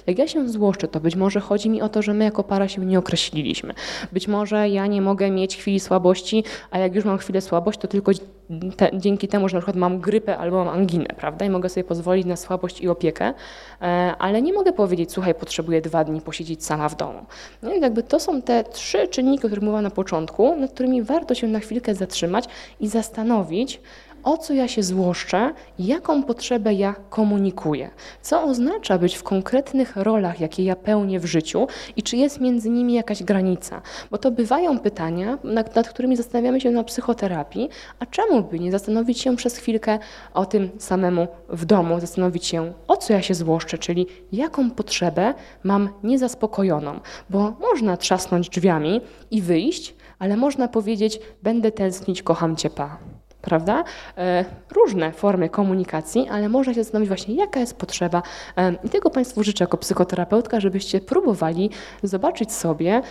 Jak 0.06 0.18
ja 0.18 0.28
się 0.28 0.48
złoszczę, 0.48 0.88
to 0.88 1.00
być 1.00 1.16
może 1.16 1.40
chodzi 1.40 1.70
mi 1.70 1.82
o 1.82 1.88
to, 1.88 2.02
że 2.02 2.14
my 2.14 2.24
jako 2.24 2.44
para 2.44 2.68
się 2.68 2.86
nie 2.86 2.98
określiliśmy. 2.98 3.74
Być 4.12 4.28
może 4.28 4.68
ja 4.68 4.86
nie 4.86 5.02
mogę 5.02 5.30
mieć 5.30 5.56
chwili 5.56 5.80
słabości, 5.80 6.44
a 6.70 6.78
jak 6.78 6.94
już 6.94 7.04
mam 7.04 7.18
chwilę 7.18 7.40
słabość, 7.40 7.78
to 7.78 7.88
tylko 7.88 8.12
te, 8.76 8.90
dzięki 8.94 9.28
temu, 9.28 9.48
że 9.48 9.56
na 9.56 9.60
przykład 9.60 9.76
mam 9.76 10.00
grypę 10.00 10.38
albo 10.38 10.64
mam 10.64 10.74
anginę, 10.74 11.06
prawda? 11.16 11.44
I 11.44 11.50
mogę 11.50 11.68
sobie 11.68 11.84
pozwolić 11.84 12.26
na 12.26 12.36
słabość 12.36 12.80
i 12.80 12.88
opiekę, 12.88 13.34
e, 13.82 14.14
ale 14.18 14.42
nie 14.42 14.52
mogę 14.52 14.72
powiedzieć, 14.72 15.12
słuchaj, 15.12 15.34
potrzebuję 15.34 15.80
dwa 15.80 16.04
dni 16.04 16.20
posiedzieć 16.20 16.64
sama 16.64 16.88
w 16.88 16.96
domu. 16.96 17.26
No 17.62 17.74
i 17.74 17.80
jakby 17.80 18.02
to 18.02 18.20
są 18.20 18.42
te 18.42 18.64
trzy 18.64 19.08
czynniki, 19.08 19.44
o 19.44 19.48
których 19.48 19.62
mówiłam 19.62 19.82
na 19.82 19.90
początku, 19.90 20.56
nad 20.56 20.72
którymi 20.72 21.02
warto 21.02 21.34
się 21.34 21.46
na 21.46 21.60
chwilkę 21.60 21.94
zatrzymać 21.94 22.44
i 22.80 22.88
zastanowić, 22.88 23.80
o 24.26 24.38
co 24.38 24.54
ja 24.54 24.68
się 24.68 24.82
złoszczę, 24.82 25.52
jaką 25.78 26.22
potrzebę 26.22 26.74
ja 26.74 26.94
komunikuję, 27.10 27.90
co 28.22 28.42
oznacza 28.42 28.98
być 28.98 29.16
w 29.16 29.22
konkretnych 29.22 29.96
rolach, 29.96 30.40
jakie 30.40 30.64
ja 30.64 30.76
pełnię 30.76 31.20
w 31.20 31.24
życiu 31.24 31.66
i 31.96 32.02
czy 32.02 32.16
jest 32.16 32.40
między 32.40 32.70
nimi 32.70 32.94
jakaś 32.94 33.22
granica. 33.22 33.82
Bo 34.10 34.18
to 34.18 34.30
bywają 34.30 34.78
pytania, 34.78 35.38
nad, 35.44 35.76
nad 35.76 35.88
którymi 35.88 36.16
zastanawiamy 36.16 36.60
się 36.60 36.70
na 36.70 36.84
psychoterapii, 36.84 37.68
a 37.98 38.06
czemu 38.06 38.42
by 38.42 38.58
nie 38.58 38.72
zastanowić 38.72 39.20
się 39.20 39.36
przez 39.36 39.56
chwilkę 39.56 39.98
o 40.34 40.46
tym 40.46 40.70
samemu 40.78 41.28
w 41.48 41.64
domu, 41.64 42.00
zastanowić 42.00 42.46
się, 42.46 42.72
o 42.88 42.96
co 42.96 43.12
ja 43.12 43.22
się 43.22 43.34
złoszczę, 43.34 43.78
czyli 43.78 44.06
jaką 44.32 44.70
potrzebę 44.70 45.34
mam 45.64 45.88
niezaspokojoną, 46.02 47.00
bo 47.30 47.56
można 47.60 47.96
trzasnąć 47.96 48.48
drzwiami 48.48 49.00
i 49.30 49.42
wyjść, 49.42 49.94
ale 50.18 50.36
można 50.36 50.68
powiedzieć, 50.68 51.20
będę 51.42 51.72
tęsknić, 51.72 52.22
kocham 52.22 52.56
cię, 52.56 52.70
pa. 52.70 53.15
Prawda? 53.46 53.84
E, 54.18 54.44
różne 54.72 55.12
formy 55.12 55.48
komunikacji, 55.48 56.28
ale 56.28 56.48
można 56.48 56.74
się 56.74 56.82
zastanowić 56.84 57.08
właśnie, 57.08 57.34
jaka 57.34 57.60
jest 57.60 57.76
potrzeba. 57.76 58.22
E, 58.56 58.74
I 58.84 58.88
tego 58.88 59.10
Państwu 59.10 59.44
życzę 59.44 59.64
jako 59.64 59.76
psychoterapeutka, 59.76 60.60
żebyście 60.60 61.00
próbowali 61.00 61.70
zobaczyć 62.02 62.52
sobie, 62.52 63.02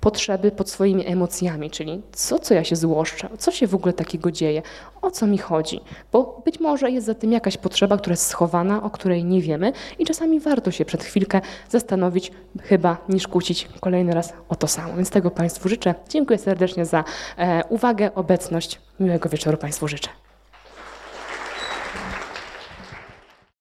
potrzeby 0.00 0.50
pod 0.50 0.70
swoimi 0.70 1.06
emocjami, 1.06 1.70
czyli 1.70 2.02
co, 2.12 2.38
co 2.38 2.54
ja 2.54 2.64
się 2.64 2.76
złoszczę, 2.76 3.28
co 3.38 3.50
się 3.50 3.66
w 3.66 3.74
ogóle 3.74 3.92
takiego 3.92 4.30
dzieje, 4.30 4.62
o 5.02 5.10
co 5.10 5.26
mi 5.26 5.38
chodzi, 5.38 5.80
bo 6.12 6.42
być 6.44 6.60
może 6.60 6.90
jest 6.90 7.06
za 7.06 7.14
tym 7.14 7.32
jakaś 7.32 7.56
potrzeba, 7.56 7.96
która 7.96 8.12
jest 8.12 8.26
schowana, 8.26 8.82
o 8.82 8.90
której 8.90 9.24
nie 9.24 9.42
wiemy 9.42 9.72
i 9.98 10.04
czasami 10.04 10.40
warto 10.40 10.70
się 10.70 10.84
przed 10.84 11.04
chwilkę 11.04 11.40
zastanowić, 11.68 12.32
chyba 12.62 12.96
niż 13.08 13.28
kłócić 13.28 13.68
kolejny 13.80 14.14
raz 14.14 14.32
o 14.48 14.54
to 14.54 14.66
samo. 14.66 14.94
Więc 14.96 15.10
tego 15.10 15.30
Państwu 15.30 15.68
życzę. 15.68 15.94
Dziękuję 16.08 16.38
serdecznie 16.38 16.84
za 16.84 17.04
e, 17.38 17.62
uwagę, 17.68 18.14
obecność. 18.14 18.80
Miłego 19.00 19.28
wieczoru 19.28 19.58
Państwu 19.58 19.88
życzę. 19.88 20.10